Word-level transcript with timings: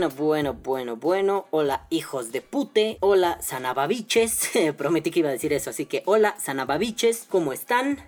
Bueno, 0.00 0.16
bueno, 0.16 0.54
bueno, 0.54 0.96
bueno. 0.96 1.46
Hola, 1.50 1.86
hijos 1.90 2.32
de 2.32 2.40
pute. 2.40 2.96
Hola, 3.00 3.36
sanababiches. 3.42 4.48
Prometí 4.78 5.10
que 5.10 5.18
iba 5.18 5.28
a 5.28 5.32
decir 5.32 5.52
eso, 5.52 5.68
así 5.68 5.84
que 5.84 6.02
hola, 6.06 6.36
sanababiches. 6.40 7.26
¿Cómo 7.28 7.52
están? 7.52 7.98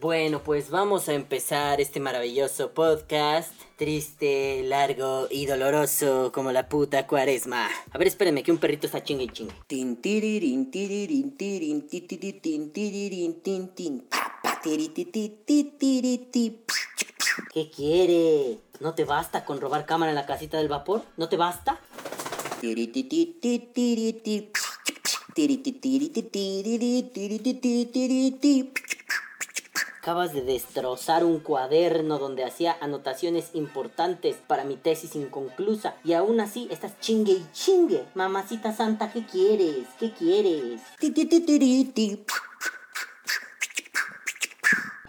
Bueno, 0.00 0.42
pues 0.42 0.70
vamos 0.70 1.10
a 1.10 1.12
empezar 1.12 1.78
este 1.78 2.00
maravilloso 2.00 2.72
podcast. 2.72 3.52
Triste, 3.76 4.62
largo 4.64 5.26
y 5.30 5.44
doloroso 5.44 6.32
como 6.32 6.52
la 6.52 6.70
puta 6.70 7.06
cuaresma. 7.06 7.68
A 7.90 7.98
ver, 7.98 8.08
espérenme 8.08 8.42
que 8.42 8.52
un 8.52 8.56
perrito 8.56 8.86
está 8.86 9.02
chingue 9.02 9.24
y 9.24 9.28
chingue. 9.28 9.54
¿Qué 17.52 17.70
quiere? 17.70 18.58
¿No 18.80 18.94
te 18.94 19.04
basta 19.04 19.46
con 19.46 19.58
robar 19.58 19.86
cámara 19.86 20.10
en 20.10 20.16
la 20.16 20.26
casita 20.26 20.58
del 20.58 20.68
vapor? 20.68 21.02
¿No 21.16 21.30
te 21.30 21.38
basta? 21.38 21.80
Acabas 30.02 30.34
de 30.34 30.42
destrozar 30.42 31.24
un 31.24 31.40
cuaderno 31.40 32.18
donde 32.18 32.44
hacía 32.44 32.76
anotaciones 32.82 33.50
importantes 33.54 34.36
para 34.46 34.64
mi 34.64 34.76
tesis 34.76 35.16
inconclusa 35.16 35.94
y 36.04 36.12
aún 36.12 36.38
así 36.40 36.68
estás 36.70 37.00
chingue 37.00 37.32
y 37.32 37.46
chingue. 37.52 38.04
Mamacita 38.14 38.74
santa, 38.74 39.10
¿qué 39.10 39.24
quieres? 39.24 39.86
¿Qué 39.98 40.12
quieres? 40.12 40.82
Ti, 40.98 41.10
ti, 41.12 41.24
ti, 41.24 41.40
tiri, 41.40 41.84
ti. 41.84 42.24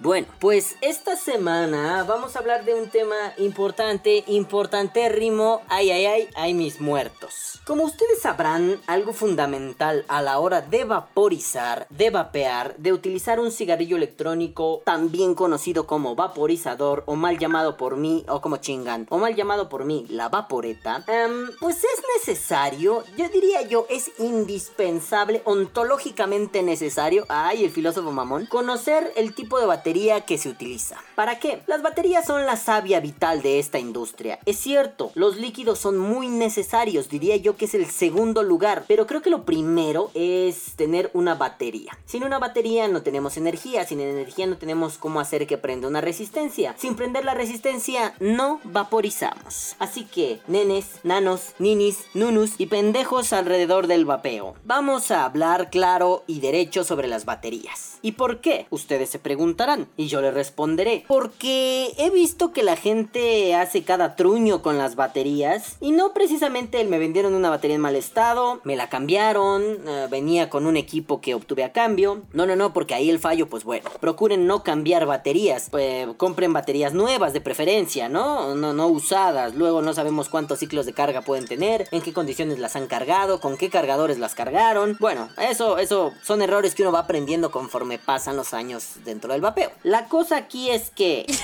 Bueno, 0.02 0.26
pues 0.40 0.78
esta 0.82 1.16
semana 1.16 2.04
vamos 2.06 2.36
a 2.36 2.40
hablar 2.40 2.66
de 2.66 2.74
un 2.74 2.90
tema 2.90 3.16
importante, 3.38 4.24
importantérrimo. 4.26 5.62
Ay, 5.70 5.92
ay, 5.92 6.06
ay, 6.08 6.30
ay, 6.34 6.56
mis 6.56 6.82
muertos. 6.82 7.62
Como 7.68 7.84
ustedes 7.84 8.20
sabrán, 8.20 8.82
algo 8.88 9.14
fundamental 9.14 10.04
a 10.08 10.24
la 10.24 10.40
hora 10.40 10.62
de 10.62 10.86
vaporizar, 10.86 11.86
de 11.92 12.10
vapear, 12.10 12.76
de 12.78 12.94
utilizar 12.94 13.40
un 13.40 13.52
cigarrillo 13.52 13.96
electrónico, 13.96 14.82
también 14.84 15.36
conocido 15.36 15.86
como 15.86 16.16
vaporizador, 16.16 17.04
o 17.06 17.16
mal 17.16 17.38
llamado 17.38 17.78
por 17.78 17.96
mí, 17.96 18.26
o 18.28 18.42
como 18.42 18.58
chingan, 18.58 19.06
o 19.12 19.20
mal 19.20 19.36
llamado 19.36 19.70
por 19.70 19.86
mí, 19.86 20.08
la 20.10 20.30
vaporeta, 20.30 21.04
em, 21.08 21.52
pues 21.60 21.78
es 21.78 22.02
necesario, 22.18 23.04
yo 23.16 23.30
diría 23.30 23.62
yo, 23.62 23.86
es 23.88 24.10
indispensable, 24.18 25.44
ontológicamente 25.46 26.64
necesario, 26.64 27.26
ay, 27.30 27.66
el 27.66 27.70
filósofo 27.70 28.12
mamón, 28.12 28.48
conocer 28.48 29.14
el 29.16 29.36
tipo 29.36 29.60
de 29.60 29.68
batería 29.68 29.91
que 29.92 30.38
se 30.38 30.48
utiliza. 30.48 30.96
¿Para 31.16 31.38
qué? 31.38 31.62
Las 31.68 31.82
baterías 31.82 32.26
son 32.26 32.46
la 32.46 32.56
savia 32.56 33.02
vital 33.02 33.42
de 33.42 33.60
esta 33.60 33.78
industria. 33.78 34.40
Es 34.46 34.58
cierto, 34.58 35.12
los 35.16 35.36
líquidos 35.36 35.80
son 35.80 35.98
muy 35.98 36.30
necesarios, 36.30 37.10
diría 37.10 37.36
yo 37.36 37.58
que 37.58 37.66
es 37.66 37.74
el 37.74 37.86
segundo 37.86 38.42
lugar, 38.42 38.86
pero 38.88 39.06
creo 39.06 39.22
que 39.22 39.30
lo 39.30 39.44
primero 39.44 40.10
es 40.14 40.76
tener 40.78 41.12
una 41.14 41.36
batería. 41.36 41.98
Sin 42.06 42.24
una 42.24 42.40
batería 42.40 42.88
no 42.88 43.02
tenemos 43.02 43.36
energía, 43.36 43.86
sin 43.86 44.00
energía 44.00 44.48
no 44.48 44.58
tenemos 44.58 44.98
cómo 44.98 45.20
hacer 45.20 45.46
que 45.46 45.58
prenda 45.58 45.90
una 45.90 46.00
resistencia. 46.00 46.74
Sin 46.78 46.96
prender 46.96 47.26
la 47.26 47.34
resistencia 47.34 48.16
no 48.22 48.62
vaporizamos. 48.64 49.76
Así 49.78 50.06
que, 50.06 50.40
nenes, 50.48 51.02
nanos, 51.04 51.54
ninis, 51.60 52.06
nunus 52.14 52.54
y 52.58 52.68
pendejos 52.68 53.34
alrededor 53.34 53.88
del 53.88 54.06
vapeo. 54.06 54.56
Vamos 54.64 55.12
a 55.12 55.26
hablar 55.26 55.70
claro 55.70 56.24
y 56.28 56.40
derecho 56.40 56.86
sobre 56.86 57.10
las 57.10 57.26
baterías. 57.26 58.00
¿Y 58.02 58.14
por 58.14 58.40
qué? 58.40 58.68
Ustedes 58.70 59.10
se 59.10 59.20
preguntarán. 59.20 59.81
Y 59.98 60.08
yo 60.08 60.22
le 60.22 60.32
responderé. 60.32 61.06
Porque 61.08 61.94
he 61.98 62.10
visto 62.10 62.52
que 62.52 62.64
la 62.64 62.76
gente 62.76 63.56
hace 63.56 63.84
cada 63.84 64.16
truño 64.16 64.62
con 64.62 64.78
las 64.78 64.96
baterías. 64.96 65.78
Y 65.80 65.92
no 65.92 66.14
precisamente 66.14 66.84
me 66.86 67.00
vendieron 67.00 67.34
una 67.34 67.50
batería 67.50 67.76
en 67.76 67.82
mal 67.82 67.96
estado. 67.96 68.62
Me 68.64 68.76
la 68.76 68.90
cambiaron. 68.90 69.62
eh, 69.88 70.08
venía 70.10 70.50
con 70.50 70.66
un 70.66 70.78
equipo 70.78 71.22
que 71.22 71.36
obtuve 71.36 71.64
a 71.64 71.72
cambio. 71.72 72.22
No, 72.34 72.46
no, 72.46 72.56
no, 72.56 72.74
porque 72.74 72.94
ahí 72.94 73.10
el 73.10 73.20
fallo, 73.20 73.48
pues 73.48 73.64
bueno. 73.64 73.90
Procuren 74.00 74.48
no 74.48 74.64
cambiar 74.64 75.06
baterías. 75.06 75.68
Pues, 75.70 76.08
compren 76.18 76.54
baterías 76.54 76.94
nuevas 76.94 77.34
de 77.34 77.42
preferencia, 77.42 78.10
¿no? 78.10 78.56
No, 78.56 78.74
no 78.74 78.88
usadas. 78.88 79.56
Luego 79.56 79.82
no 79.82 79.94
sabemos 79.94 80.30
cuántos 80.30 80.60
ciclos 80.60 80.86
de 80.86 80.94
carga 80.94 81.22
pueden 81.22 81.48
tener. 81.48 81.88
En 81.92 82.02
qué 82.02 82.14
condiciones 82.14 82.60
las 82.60 82.76
han 82.76 82.88
cargado. 82.88 83.40
Con 83.40 83.58
qué 83.58 83.70
cargadores 83.70 84.20
las 84.20 84.36
cargaron. 84.36 84.98
Bueno, 85.00 85.30
eso, 85.50 85.78
eso 85.78 86.12
son 86.24 86.42
errores 86.42 86.76
que 86.76 86.84
uno 86.84 86.92
va 86.92 87.00
aprendiendo 87.00 87.52
conforme 87.52 87.98
pasan 87.98 88.36
los 88.36 88.54
años 88.54 88.84
dentro 89.06 89.34
del 89.34 89.42
vapeo. 89.42 89.71
La 89.84 90.08
cosa 90.08 90.38
aquí 90.38 90.70
es 90.70 90.90
que... 90.92 91.26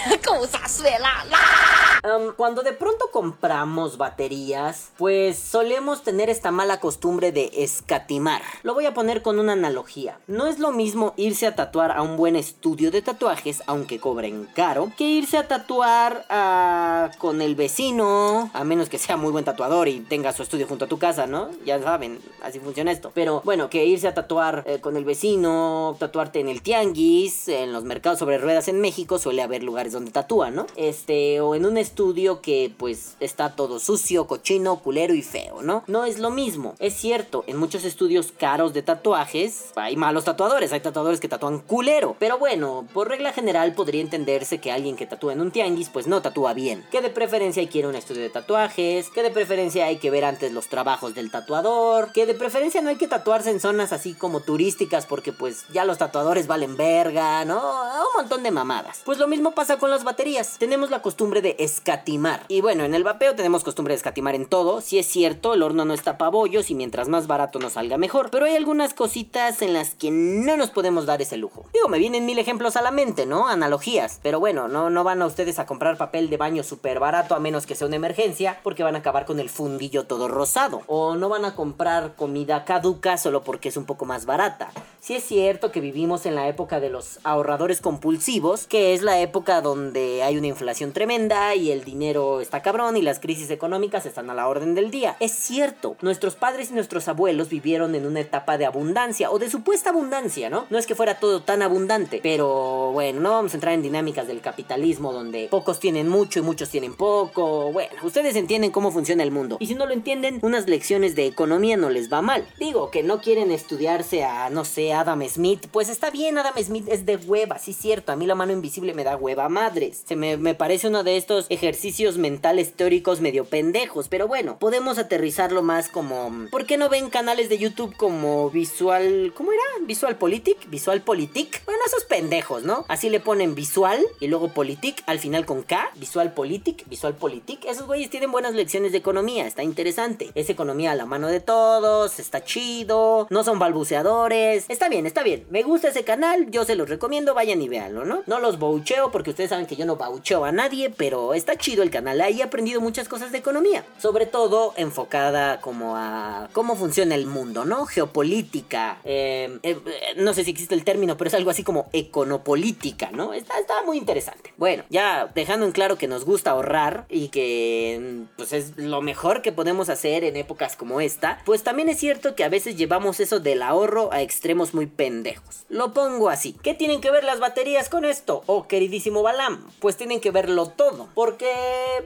Um, 2.03 2.33
cuando 2.35 2.61
de 2.61 2.73
pronto 2.73 3.09
compramos 3.11 3.97
baterías, 3.97 4.91
pues 4.97 5.37
solemos 5.37 6.03
tener 6.03 6.29
esta 6.29 6.51
mala 6.51 6.79
costumbre 6.79 7.31
de 7.31 7.49
escatimar. 7.53 8.41
Lo 8.63 8.73
voy 8.73 8.85
a 8.85 8.93
poner 8.93 9.21
con 9.21 9.39
una 9.39 9.53
analogía. 9.53 10.19
No 10.27 10.45
es 10.45 10.59
lo 10.59 10.71
mismo 10.71 11.13
irse 11.17 11.47
a 11.47 11.55
tatuar 11.55 11.91
a 11.91 12.03
un 12.03 12.15
buen 12.15 12.35
estudio 12.35 12.91
de 12.91 13.01
tatuajes, 13.01 13.63
aunque 13.65 13.99
cobren 13.99 14.47
caro, 14.53 14.91
que 14.95 15.05
irse 15.05 15.37
a 15.37 15.47
tatuar 15.47 16.25
a... 16.29 17.09
con 17.17 17.41
el 17.41 17.55
vecino, 17.55 18.51
a 18.53 18.63
menos 18.63 18.89
que 18.89 18.99
sea 18.99 19.17
muy 19.17 19.31
buen 19.31 19.45
tatuador 19.45 19.87
y 19.87 19.99
tenga 20.01 20.33
su 20.33 20.43
estudio 20.43 20.67
junto 20.67 20.85
a 20.85 20.87
tu 20.87 20.99
casa, 20.99 21.25
¿no? 21.25 21.49
Ya 21.65 21.81
saben, 21.81 22.19
así 22.43 22.59
funciona 22.59 22.91
esto. 22.91 23.11
Pero 23.13 23.41
bueno, 23.43 23.69
que 23.69 23.85
irse 23.85 24.07
a 24.07 24.13
tatuar 24.13 24.63
eh, 24.67 24.79
con 24.79 24.97
el 24.97 25.05
vecino, 25.05 25.95
tatuarte 25.99 26.39
en 26.39 26.47
el 26.47 26.61
tianguis, 26.61 27.47
en 27.47 27.73
los 27.73 27.83
mercados 27.83 28.16
sobre 28.17 28.37
ruedas 28.37 28.67
en 28.67 28.81
México, 28.81 29.19
suele 29.19 29.41
haber 29.41 29.63
lugares 29.63 29.93
donde 29.93 30.11
tatúan, 30.11 30.55
¿no? 30.55 30.67
Este, 30.75 31.41
o 31.41 31.55
en 31.55 31.65
un 31.65 31.77
estudio 31.77 32.41
que 32.41 32.73
pues 32.77 33.15
está 33.19 33.55
todo 33.55 33.79
sucio, 33.79 34.27
cochino, 34.27 34.79
culero 34.79 35.13
y 35.13 35.21
feo, 35.21 35.61
¿no? 35.61 35.83
No 35.87 36.05
es 36.05 36.19
lo 36.19 36.29
mismo. 36.29 36.75
Es 36.79 36.95
cierto, 36.95 37.43
en 37.47 37.57
muchos 37.57 37.83
estudios 37.83 38.31
caros 38.31 38.73
de 38.73 38.81
tatuajes 38.81 39.71
hay 39.75 39.95
malos 39.95 40.25
tatuadores, 40.25 40.73
hay 40.73 40.79
tatuadores 40.79 41.19
que 41.19 41.27
tatúan 41.27 41.59
culero. 41.59 42.15
Pero 42.19 42.37
bueno, 42.37 42.87
por 42.93 43.09
regla 43.09 43.33
general 43.33 43.73
podría 43.73 44.01
entenderse 44.01 44.59
que 44.59 44.71
alguien 44.71 44.95
que 44.95 45.05
tatúa 45.05 45.33
en 45.33 45.41
un 45.41 45.51
tianguis 45.51 45.89
pues 45.89 46.07
no 46.07 46.21
tatúa 46.21 46.53
bien. 46.53 46.85
Que 46.91 47.01
de 47.01 47.09
preferencia 47.09 47.61
hay 47.61 47.67
que 47.67 47.79
ir 47.79 47.85
a 47.85 47.89
un 47.89 47.95
estudio 47.95 48.21
de 48.21 48.29
tatuajes, 48.29 49.09
que 49.09 49.23
de 49.23 49.31
preferencia 49.31 49.85
hay 49.85 49.97
que 49.97 50.11
ver 50.11 50.25
antes 50.25 50.51
los 50.51 50.67
trabajos 50.67 51.13
del 51.15 51.31
tatuador, 51.31 52.11
que 52.11 52.25
de 52.25 52.33
preferencia 52.33 52.81
no 52.81 52.89
hay 52.89 52.95
que 52.95 53.07
tatuarse 53.07 53.51
en 53.51 53.59
zonas 53.59 53.93
así 53.93 54.13
como 54.13 54.41
turísticas 54.41 55.05
porque 55.05 55.33
pues 55.33 55.65
ya 55.71 55.85
los 55.85 55.97
tatuadores 55.97 56.47
valen 56.47 56.77
verga, 56.77 57.45
¿no? 57.45 57.61
Un 58.07 58.21
montón 58.21 58.43
de 58.43 58.51
mamadas. 58.51 59.01
Pues 59.05 59.17
lo 59.17 59.27
mismo 59.27 59.51
pasa 59.51 59.77
con 59.77 59.89
las 59.89 60.03
baterías. 60.03 60.57
Tenemos 60.59 60.89
la 60.89 61.01
costumbre 61.01 61.41
de 61.41 61.55
escatimar. 61.59 62.43
Y 62.47 62.61
bueno, 62.61 62.83
en 62.83 62.93
el 62.93 63.03
vapeo 63.03 63.35
tenemos 63.35 63.63
costumbre 63.63 63.93
de 63.93 63.97
escatimar 63.97 64.33
en 64.33 64.45
todo. 64.45 64.81
Si 64.81 64.97
es 64.97 65.07
cierto, 65.07 65.53
el 65.53 65.61
horno 65.61 65.83
no 65.83 65.93
está 65.93 66.17
pa' 66.17 66.29
bollos 66.29 66.69
y 66.69 66.75
mientras 66.75 67.09
más 67.09 67.27
barato 67.27 67.59
nos 67.59 67.73
salga 67.73 67.97
mejor. 67.97 68.29
Pero 68.31 68.45
hay 68.45 68.55
algunas 68.55 68.93
cositas 68.93 69.61
en 69.61 69.73
las 69.73 69.93
que 69.95 70.09
no 70.11 70.55
nos 70.57 70.69
podemos 70.69 71.05
dar 71.05 71.21
ese 71.21 71.37
lujo. 71.37 71.65
Digo, 71.73 71.89
me 71.89 71.99
vienen 71.99 72.25
mil 72.25 72.39
ejemplos 72.39 72.77
a 72.77 72.81
la 72.81 72.91
mente, 72.91 73.25
¿no? 73.25 73.47
Analogías. 73.47 74.19
Pero 74.23 74.39
bueno, 74.39 74.67
no, 74.67 74.89
no 74.89 75.03
van 75.03 75.21
a 75.21 75.25
ustedes 75.25 75.59
a 75.59 75.65
comprar 75.65 75.97
papel 75.97 76.29
de 76.29 76.37
baño 76.37 76.63
súper 76.63 76.99
barato 76.99 77.35
a 77.35 77.39
menos 77.39 77.65
que 77.65 77.75
sea 77.75 77.87
una 77.87 77.97
emergencia 77.97 78.59
porque 78.63 78.83
van 78.83 78.95
a 78.95 78.99
acabar 78.99 79.25
con 79.25 79.39
el 79.39 79.49
fundillo 79.49 80.05
todo 80.05 80.27
rosado. 80.27 80.81
O 80.87 81.15
no 81.15 81.29
van 81.29 81.45
a 81.45 81.55
comprar 81.55 82.15
comida 82.15 82.63
caduca 82.63 83.17
solo 83.17 83.43
porque 83.43 83.69
es 83.69 83.77
un 83.77 83.85
poco 83.85 84.05
más 84.05 84.25
barata. 84.25 84.71
Si 85.01 85.15
es 85.15 85.23
cierto 85.23 85.71
que 85.71 85.81
vivimos 85.81 86.25
en 86.25 86.35
la 86.35 86.47
época 86.47 86.79
de 86.79 86.89
los 86.89 87.19
ahorradores 87.23 87.81
compulsivos, 87.87 88.67
que 88.67 88.93
es 88.93 89.01
la 89.01 89.21
época 89.21 89.61
donde 89.61 90.21
hay 90.21 90.37
una 90.37 90.47
inflación 90.47 90.91
tremenda 90.91 91.55
y 91.55 91.71
el 91.71 91.85
dinero 91.85 92.41
está 92.41 92.61
cabrón 92.61 92.97
y 92.97 93.01
las 93.01 93.21
crisis 93.21 93.49
económicas 93.49 94.05
están 94.05 94.29
a 94.29 94.33
la 94.33 94.49
orden 94.49 94.75
del 94.75 94.91
día. 94.91 95.15
Es 95.21 95.31
cierto, 95.31 95.95
nuestros 96.01 96.35
padres 96.35 96.69
y 96.69 96.73
nuestros 96.73 97.07
abuelos 97.07 97.47
vivieron 97.47 97.95
en 97.95 98.05
una 98.05 98.19
etapa 98.19 98.57
de 98.57 98.65
abundancia 98.65 99.31
o 99.31 99.39
de 99.39 99.49
supuesta 99.49 99.91
abundancia, 99.91 100.49
¿no? 100.49 100.65
No 100.69 100.77
es 100.77 100.85
que 100.85 100.95
fuera 100.95 101.17
todo 101.17 101.43
tan 101.43 101.61
abundante, 101.61 102.19
pero 102.21 102.91
bueno, 102.91 103.21
no 103.21 103.31
vamos 103.31 103.53
a 103.53 103.55
entrar 103.55 103.73
en 103.73 103.83
dinámicas 103.83 104.27
del 104.27 104.41
capitalismo 104.41 105.13
donde 105.13 105.47
pocos 105.49 105.79
tienen 105.79 106.09
mucho 106.09 106.39
y 106.39 106.41
muchos 106.41 106.67
tienen 106.67 106.93
poco. 106.93 107.71
Bueno, 107.71 107.93
ustedes 108.03 108.35
entienden 108.35 108.71
cómo 108.71 108.91
funciona 108.91 109.23
el 109.23 109.31
mundo. 109.31 109.55
Y 109.61 109.67
si 109.67 109.75
no 109.75 109.85
lo 109.85 109.93
entienden, 109.93 110.39
unas 110.41 110.67
lecciones 110.67 111.15
de 111.15 111.25
economía 111.25 111.77
no 111.77 111.89
les 111.89 112.11
va 112.11 112.21
mal. 112.21 112.45
Digo 112.59 112.91
que 112.91 113.01
no 113.01 113.21
quieren 113.21 113.49
estudiarse 113.49 114.25
a, 114.25 114.49
no 114.49 114.65
sé, 114.65 114.91
Adam 114.91 115.25
Smith. 115.29 115.67
Pues 115.71 115.87
está 115.87 116.09
bien, 116.09 116.37
Adam 116.37 116.53
Smith 116.61 116.89
es 116.89 117.05
de 117.05 117.15
hueva, 117.15 117.59
sí 117.59 117.76
cierto. 117.77 118.11
A 118.11 118.15
mí 118.15 118.25
la 118.25 118.35
mano 118.35 118.53
invisible 118.53 118.93
me 118.93 119.03
da 119.03 119.15
hueva 119.15 119.49
madres. 119.49 120.03
Se 120.05 120.15
me, 120.15 120.37
me 120.37 120.55
parece 120.55 120.87
uno 120.87 121.03
de 121.03 121.17
estos 121.17 121.45
ejercicios 121.49 122.17
mentales 122.17 122.73
teóricos 122.73 123.21
medio 123.21 123.45
pendejos. 123.45 124.07
Pero 124.07 124.27
bueno, 124.27 124.57
podemos 124.59 124.97
aterrizarlo 124.97 125.61
más 125.61 125.89
como... 125.89 126.47
¿Por 126.51 126.65
qué 126.65 126.77
no 126.77 126.89
ven 126.89 127.09
canales 127.09 127.49
de 127.49 127.57
YouTube 127.57 127.95
como 127.95 128.49
visual... 128.49 129.33
¿Cómo 129.35 129.51
era? 129.51 129.63
Visual 129.85 130.17
Politic, 130.17 130.69
Visual 130.69 131.01
Politic. 131.01 131.63
Bueno, 131.65 131.81
esos 131.85 132.05
pendejos, 132.05 132.63
¿no? 132.63 132.85
Así 132.87 133.09
le 133.09 133.19
ponen 133.19 133.55
visual 133.55 134.05
y 134.19 134.27
luego 134.27 134.49
politic 134.49 135.03
al 135.05 135.19
final 135.19 135.45
con 135.45 135.63
K, 135.63 135.91
Visual 135.95 136.33
Politic, 136.33 136.87
Visual 136.87 137.15
Politic. 137.15 137.65
Esos 137.65 137.87
güeyes 137.87 138.09
tienen 138.09 138.31
buenas 138.31 138.53
lecciones 138.53 138.91
de 138.91 138.97
economía, 138.97 139.47
está 139.47 139.63
interesante. 139.63 140.31
Es 140.35 140.49
economía 140.49 140.91
a 140.91 140.95
la 140.95 141.05
mano 141.05 141.27
de 141.27 141.39
todos, 141.39 142.19
está 142.19 142.43
chido, 142.43 143.27
no 143.29 143.43
son 143.43 143.59
balbuceadores. 143.59 144.65
Está 144.69 144.89
bien, 144.89 145.05
está 145.05 145.23
bien. 145.23 145.45
Me 145.49 145.63
gusta 145.63 145.89
ese 145.89 146.03
canal, 146.03 146.49
yo 146.51 146.65
se 146.65 146.75
los 146.75 146.89
recomiendo, 146.89 147.33
vayan 147.33 147.61
y 147.61 147.66
¿no? 147.67 148.23
No 148.25 148.39
los 148.39 148.59
baucheo 148.59 149.11
porque 149.11 149.31
ustedes 149.31 149.49
saben 149.49 149.65
que 149.65 149.75
yo 149.75 149.85
no 149.85 149.95
baucheo 149.95 150.45
a 150.45 150.51
nadie, 150.51 150.89
pero 150.89 151.33
está 151.33 151.55
chido 151.57 151.83
el 151.83 151.89
canal. 151.89 152.21
Ahí 152.21 152.39
he 152.39 152.43
aprendido 152.43 152.81
muchas 152.81 153.07
cosas 153.07 153.31
de 153.31 153.37
economía. 153.37 153.83
Sobre 153.99 154.25
todo 154.25 154.73
enfocada 154.77 155.59
como 155.61 155.95
a 155.97 156.49
cómo 156.53 156.75
funciona 156.75 157.15
el 157.15 157.27
mundo, 157.27 157.65
¿no? 157.65 157.85
Geopolítica. 157.85 158.99
eh, 159.03 159.59
eh, 159.63 159.77
no 160.17 160.33
sé 160.33 160.43
si 160.43 160.51
existe 160.51 160.75
el 160.75 160.83
término, 160.83 161.17
pero 161.17 161.27
es 161.27 161.33
algo 161.33 161.49
así 161.49 161.63
como 161.63 161.87
econopolítica, 161.93 163.11
¿no? 163.11 163.33
Está, 163.33 163.59
está 163.59 163.83
muy 163.85 163.97
interesante. 163.97 164.53
Bueno, 164.57 164.83
ya 164.89 165.29
dejando 165.35 165.65
en 165.65 165.71
claro 165.71 165.97
que 165.97 166.07
nos 166.07 166.25
gusta 166.25 166.51
ahorrar 166.51 167.05
y 167.09 167.29
que 167.29 167.99
mm, 168.01 168.37
pues 168.37 168.53
es 168.53 168.77
lo 168.77 169.01
mejor 169.01 169.41
que 169.41 169.51
podemos 169.51 169.89
hacer 169.89 170.23
en 170.23 170.35
épocas 170.35 170.75
como 170.75 171.01
esta, 171.01 171.41
pues 171.45 171.63
también 171.63 171.89
es 171.89 171.99
cierto 171.99 172.35
que 172.35 172.43
a 172.43 172.49
veces 172.49 172.75
llevamos 172.77 173.19
eso 173.19 173.39
del 173.39 173.61
ahorro 173.61 174.11
a 174.11 174.21
extremos 174.21 174.73
muy 174.73 174.87
pendejos. 174.87 175.65
Lo 175.69 175.93
pongo 175.93 176.29
así. 176.29 176.55
¿Qué 176.63 176.73
tienen 176.73 177.01
que 177.01 177.11
ver 177.11 177.23
las 177.23 177.39
baterías 177.39 177.56
con 177.89 178.05
esto? 178.05 178.43
Oh, 178.45 178.67
queridísimo 178.67 179.23
Balam, 179.23 179.65
pues 179.79 179.97
tienen 179.97 180.21
que 180.21 180.29
verlo 180.29 180.67
todo, 180.67 181.09
porque 181.15 181.51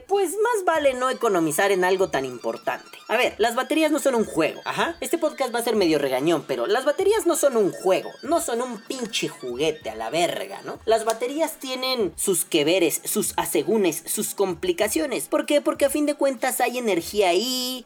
pues 0.08 0.30
más 0.30 0.64
vale 0.64 0.94
no 0.94 1.10
economizar 1.10 1.70
en 1.72 1.84
algo 1.84 2.08
tan 2.08 2.24
importante. 2.24 2.96
A 3.08 3.18
ver, 3.18 3.34
las 3.36 3.54
baterías 3.54 3.90
no 3.90 3.98
son 3.98 4.14
un 4.14 4.24
juego. 4.24 4.62
Ajá. 4.64 4.96
Este 5.00 5.18
podcast 5.18 5.54
va 5.54 5.58
a 5.58 5.62
ser 5.62 5.76
medio 5.76 5.98
regañón, 5.98 6.44
pero 6.48 6.66
las 6.66 6.86
baterías 6.86 7.26
no 7.26 7.36
son 7.36 7.58
un 7.58 7.70
juego, 7.70 8.10
no 8.22 8.40
son 8.40 8.62
un 8.62 8.80
pinche 8.80 9.28
juguete 9.28 9.90
a 9.90 9.94
la 9.94 10.08
verga, 10.08 10.62
¿no? 10.64 10.78
Las 10.86 11.04
baterías 11.04 11.58
tienen 11.58 12.14
sus 12.16 12.46
que 12.46 12.64
veres, 12.64 13.02
sus 13.04 13.34
asegúnes, 13.36 14.02
sus 14.06 14.34
complicaciones. 14.34 15.28
¿Por 15.28 15.44
qué? 15.44 15.60
Porque 15.60 15.84
a 15.84 15.90
fin 15.90 16.06
de 16.06 16.14
cuentas 16.14 16.62
hay 16.62 16.78
energía 16.78 17.28
ahí, 17.28 17.84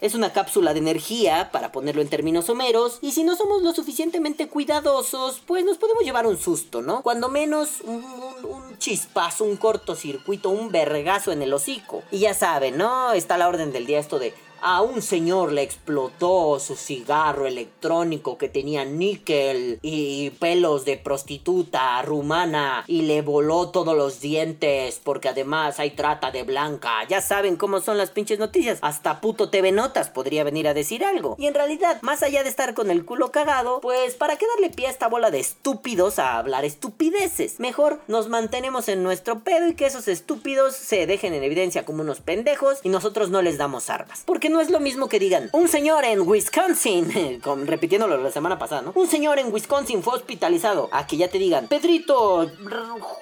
es 0.00 0.14
una 0.14 0.32
cápsula 0.32 0.72
de 0.72 0.78
energía, 0.78 1.50
para 1.52 1.72
ponerlo 1.72 2.00
en 2.00 2.08
términos 2.08 2.46
someros, 2.46 3.00
y 3.02 3.12
si 3.12 3.22
no 3.22 3.36
somos 3.36 3.62
lo 3.62 3.74
suficientemente 3.74 4.48
cuidadosos, 4.48 5.42
pues 5.46 5.62
nos 5.66 5.76
podemos 5.76 6.02
llevar 6.02 6.26
un 6.26 6.38
susto, 6.38 6.80
¿no? 6.80 6.85
Cuando 7.02 7.28
menos 7.28 7.80
un, 7.82 8.04
un- 8.04 8.78
chispazo, 8.78 9.44
un 9.44 9.56
cortocircuito, 9.56 10.50
un 10.50 10.70
vergazo 10.70 11.32
en 11.32 11.42
el 11.42 11.52
hocico. 11.52 12.02
Y 12.10 12.18
ya 12.20 12.34
saben, 12.34 12.76
¿no? 12.76 13.12
Está 13.12 13.36
la 13.38 13.48
orden 13.48 13.72
del 13.72 13.86
día 13.86 13.98
esto 13.98 14.18
de 14.18 14.34
a 14.68 14.82
un 14.82 15.00
señor 15.00 15.52
le 15.52 15.62
explotó 15.62 16.58
su 16.58 16.74
cigarro 16.74 17.46
electrónico 17.46 18.36
que 18.36 18.48
tenía 18.48 18.84
níquel 18.84 19.78
y 19.80 20.30
pelos 20.40 20.84
de 20.84 20.96
prostituta 20.96 22.02
rumana 22.02 22.82
y 22.88 23.02
le 23.02 23.22
voló 23.22 23.68
todos 23.68 23.96
los 23.96 24.20
dientes 24.20 25.00
porque 25.04 25.28
además 25.28 25.78
hay 25.78 25.92
trata 25.92 26.32
de 26.32 26.42
blanca. 26.42 27.06
Ya 27.08 27.20
saben 27.20 27.54
cómo 27.54 27.80
son 27.80 27.96
las 27.96 28.10
pinches 28.10 28.40
noticias. 28.40 28.80
Hasta 28.82 29.20
puto 29.20 29.50
TV 29.50 29.70
Notas 29.70 30.10
podría 30.10 30.42
venir 30.42 30.66
a 30.66 30.74
decir 30.74 31.04
algo. 31.04 31.36
Y 31.38 31.46
en 31.46 31.54
realidad, 31.54 32.02
más 32.02 32.24
allá 32.24 32.42
de 32.42 32.48
estar 32.48 32.74
con 32.74 32.90
el 32.90 33.04
culo 33.04 33.30
cagado, 33.30 33.80
pues 33.80 34.16
para 34.16 34.34
qué 34.34 34.46
darle 34.48 34.70
pie 34.70 34.88
a 34.88 34.90
esta 34.90 35.06
bola 35.06 35.30
de 35.30 35.38
estúpidos 35.38 36.18
a 36.18 36.38
hablar 36.38 36.64
estupideces. 36.64 37.60
Mejor 37.60 38.00
nos 38.08 38.28
mantenemos 38.28 38.88
en 38.88 39.04
nuestro 39.04 39.44
pedo 39.44 39.68
y 39.68 39.76
que 39.76 39.86
esos 39.86 40.08
estúpidos 40.08 40.74
se 40.74 41.06
dejen 41.06 41.34
en 41.34 41.44
evidencia 41.44 41.84
como 41.84 42.02
unos 42.02 42.18
pendejos 42.18 42.80
y 42.82 42.88
nosotros 42.88 43.30
no 43.30 43.42
les 43.42 43.58
damos 43.58 43.90
armas. 43.90 44.24
Porque 44.26 44.50
no 44.55 44.55
es 44.60 44.70
lo 44.70 44.80
mismo 44.80 45.08
que 45.08 45.18
digan, 45.18 45.50
un 45.52 45.68
señor 45.68 46.04
en 46.04 46.20
Wisconsin, 46.26 47.40
con- 47.44 47.66
repitiéndolo 47.66 48.16
la 48.16 48.30
semana 48.30 48.58
pasada, 48.58 48.82
¿no? 48.82 48.92
Un 48.94 49.08
señor 49.08 49.38
en 49.38 49.52
Wisconsin 49.52 50.02
fue 50.02 50.14
hospitalizado. 50.14 50.88
A 50.92 51.06
que 51.06 51.16
ya 51.16 51.28
te 51.28 51.38
digan, 51.38 51.68
Pedrito 51.68 52.50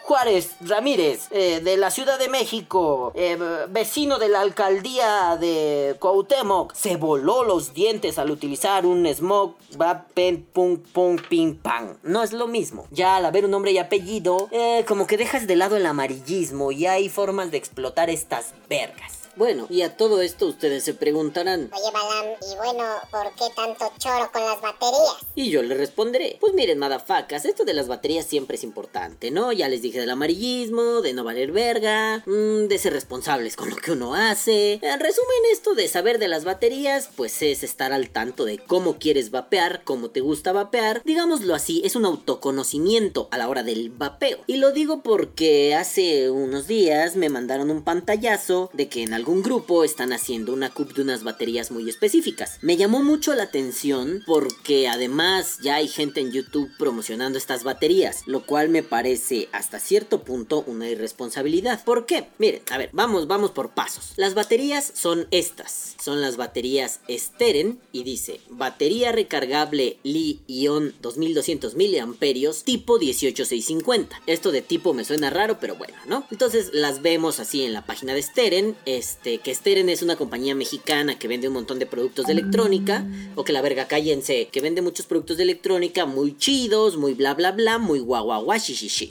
Juárez 0.02 0.52
Ramírez, 0.60 1.28
eh, 1.30 1.60
de 1.62 1.76
la 1.76 1.90
Ciudad 1.90 2.18
de 2.18 2.28
México, 2.28 3.12
eh, 3.14 3.38
vecino 3.68 4.18
de 4.18 4.28
la 4.28 4.40
alcaldía 4.40 5.36
de 5.40 5.96
Cuauhtémoc, 5.98 6.74
se 6.74 6.96
voló 6.96 7.44
los 7.44 7.74
dientes 7.74 8.18
al 8.18 8.30
utilizar 8.30 8.86
un 8.86 9.06
smoke, 9.12 9.56
va, 9.80 10.06
pen, 10.14 10.46
pum, 10.52 10.78
pum, 10.78 11.16
ping, 11.28 11.54
pam. 11.56 11.96
No 12.02 12.22
es 12.22 12.32
lo 12.32 12.46
mismo. 12.46 12.86
Ya 12.90 13.16
al 13.16 13.26
haber 13.26 13.44
un 13.44 13.50
nombre 13.50 13.72
y 13.72 13.78
apellido, 13.78 14.48
eh, 14.50 14.84
como 14.86 15.06
que 15.06 15.16
dejas 15.16 15.46
de 15.46 15.56
lado 15.56 15.76
el 15.76 15.86
amarillismo 15.86 16.72
y 16.72 16.86
hay 16.86 17.08
formas 17.08 17.50
de 17.50 17.56
explotar 17.58 18.10
estas 18.10 18.52
vergas. 18.68 19.23
Bueno, 19.36 19.66
y 19.68 19.82
a 19.82 19.96
todo 19.96 20.20
esto 20.20 20.46
ustedes 20.46 20.84
se 20.84 20.94
preguntarán, 20.94 21.70
Oye, 21.72 21.90
Balam, 21.92 22.26
y 22.40 22.56
bueno, 22.56 22.84
¿por 23.10 23.30
qué 23.34 23.52
tanto 23.54 23.92
choro 23.98 24.30
con 24.32 24.44
las 24.44 24.60
baterías? 24.60 25.16
Y 25.34 25.50
yo 25.50 25.62
le 25.62 25.74
responderé, 25.74 26.36
pues 26.40 26.54
miren, 26.54 26.78
madafacas, 26.78 27.44
esto 27.44 27.64
de 27.64 27.74
las 27.74 27.88
baterías 27.88 28.26
siempre 28.26 28.56
es 28.56 28.64
importante, 28.64 29.30
¿no? 29.30 29.52
Ya 29.52 29.68
les 29.68 29.82
dije 29.82 29.98
del 30.00 30.10
amarillismo, 30.10 31.00
de 31.00 31.12
no 31.12 31.24
valer 31.24 31.52
verga, 31.52 32.22
mm, 32.26 32.68
de 32.68 32.78
ser 32.78 32.92
responsables 32.92 33.56
con 33.56 33.70
lo 33.70 33.76
que 33.76 33.92
uno 33.92 34.14
hace. 34.14 34.74
En 34.82 35.00
resumen, 35.00 35.38
esto 35.52 35.74
de 35.74 35.88
saber 35.88 36.18
de 36.18 36.28
las 36.28 36.44
baterías, 36.44 37.08
pues 37.16 37.42
es 37.42 37.62
estar 37.64 37.92
al 37.92 38.10
tanto 38.10 38.44
de 38.44 38.58
cómo 38.58 38.98
quieres 38.98 39.30
vapear, 39.30 39.82
cómo 39.84 40.10
te 40.10 40.20
gusta 40.20 40.52
vapear. 40.52 41.02
Digámoslo 41.04 41.54
así, 41.54 41.82
es 41.84 41.96
un 41.96 42.04
autoconocimiento 42.04 43.28
a 43.30 43.38
la 43.38 43.48
hora 43.48 43.62
del 43.62 43.90
vapeo. 43.90 44.38
Y 44.46 44.56
lo 44.58 44.72
digo 44.72 45.02
porque 45.02 45.74
hace 45.74 46.30
unos 46.30 46.66
días 46.66 47.16
me 47.16 47.28
mandaron 47.28 47.70
un 47.70 47.82
pantallazo 47.82 48.70
de 48.72 48.88
que 48.88 49.02
en 49.02 49.14
algún 49.14 49.23
grupo 49.42 49.84
están 49.84 50.12
haciendo 50.12 50.52
una 50.52 50.70
cup 50.70 50.94
de 50.94 51.02
unas 51.02 51.22
baterías 51.22 51.70
muy 51.70 51.88
específicas. 51.88 52.58
Me 52.62 52.76
llamó 52.76 53.02
mucho 53.02 53.34
la 53.34 53.44
atención 53.44 54.22
porque 54.26 54.88
además 54.88 55.58
ya 55.62 55.76
hay 55.76 55.88
gente 55.88 56.20
en 56.20 56.32
YouTube 56.32 56.70
promocionando 56.78 57.38
estas 57.38 57.64
baterías, 57.64 58.22
lo 58.26 58.44
cual 58.44 58.68
me 58.68 58.82
parece 58.82 59.48
hasta 59.52 59.78
cierto 59.78 60.24
punto 60.24 60.64
una 60.66 60.88
irresponsabilidad. 60.88 61.84
¿Por 61.84 62.06
qué? 62.06 62.28
Miren, 62.38 62.62
a 62.70 62.78
ver, 62.78 62.90
vamos, 62.92 63.26
vamos 63.26 63.50
por 63.50 63.70
pasos. 63.70 64.12
Las 64.16 64.34
baterías 64.34 64.92
son 64.94 65.26
estas. 65.30 65.96
Son 66.02 66.20
las 66.20 66.36
baterías 66.36 67.00
Steren 67.08 67.80
y 67.92 68.02
dice 68.04 68.40
batería 68.48 69.12
recargable 69.12 69.98
Li-ion 70.02 70.94
2200 71.00 71.74
miliamperios 71.74 72.64
tipo 72.64 72.98
18650. 72.98 74.22
Esto 74.26 74.52
de 74.52 74.62
tipo 74.62 74.94
me 74.94 75.04
suena 75.04 75.30
raro, 75.30 75.58
pero 75.60 75.76
bueno, 75.76 75.94
¿no? 76.06 76.26
Entonces 76.30 76.70
las 76.72 77.02
vemos 77.02 77.40
así 77.40 77.62
en 77.64 77.72
la 77.72 77.86
página 77.86 78.14
de 78.14 78.22
Steren, 78.22 78.76
este 79.14 79.38
que 79.38 79.54
Steren 79.54 79.88
es 79.88 80.02
una 80.02 80.16
compañía 80.16 80.54
mexicana 80.54 81.18
que 81.18 81.28
vende 81.28 81.48
un 81.48 81.54
montón 81.54 81.78
de 81.78 81.86
productos 81.86 82.26
de 82.26 82.32
electrónica 82.32 83.06
o 83.36 83.44
que 83.44 83.52
la 83.52 83.62
verga 83.62 83.86
cállense, 83.86 84.48
que 84.50 84.60
vende 84.60 84.82
muchos 84.82 85.06
productos 85.06 85.36
de 85.36 85.44
electrónica 85.44 86.04
muy 86.04 86.36
chidos, 86.36 86.96
muy 86.96 87.14
bla 87.14 87.34
bla 87.34 87.52
bla, 87.52 87.78
muy 87.78 88.00
guau 88.00 88.24
guau 88.24 88.44
guau, 88.44 88.60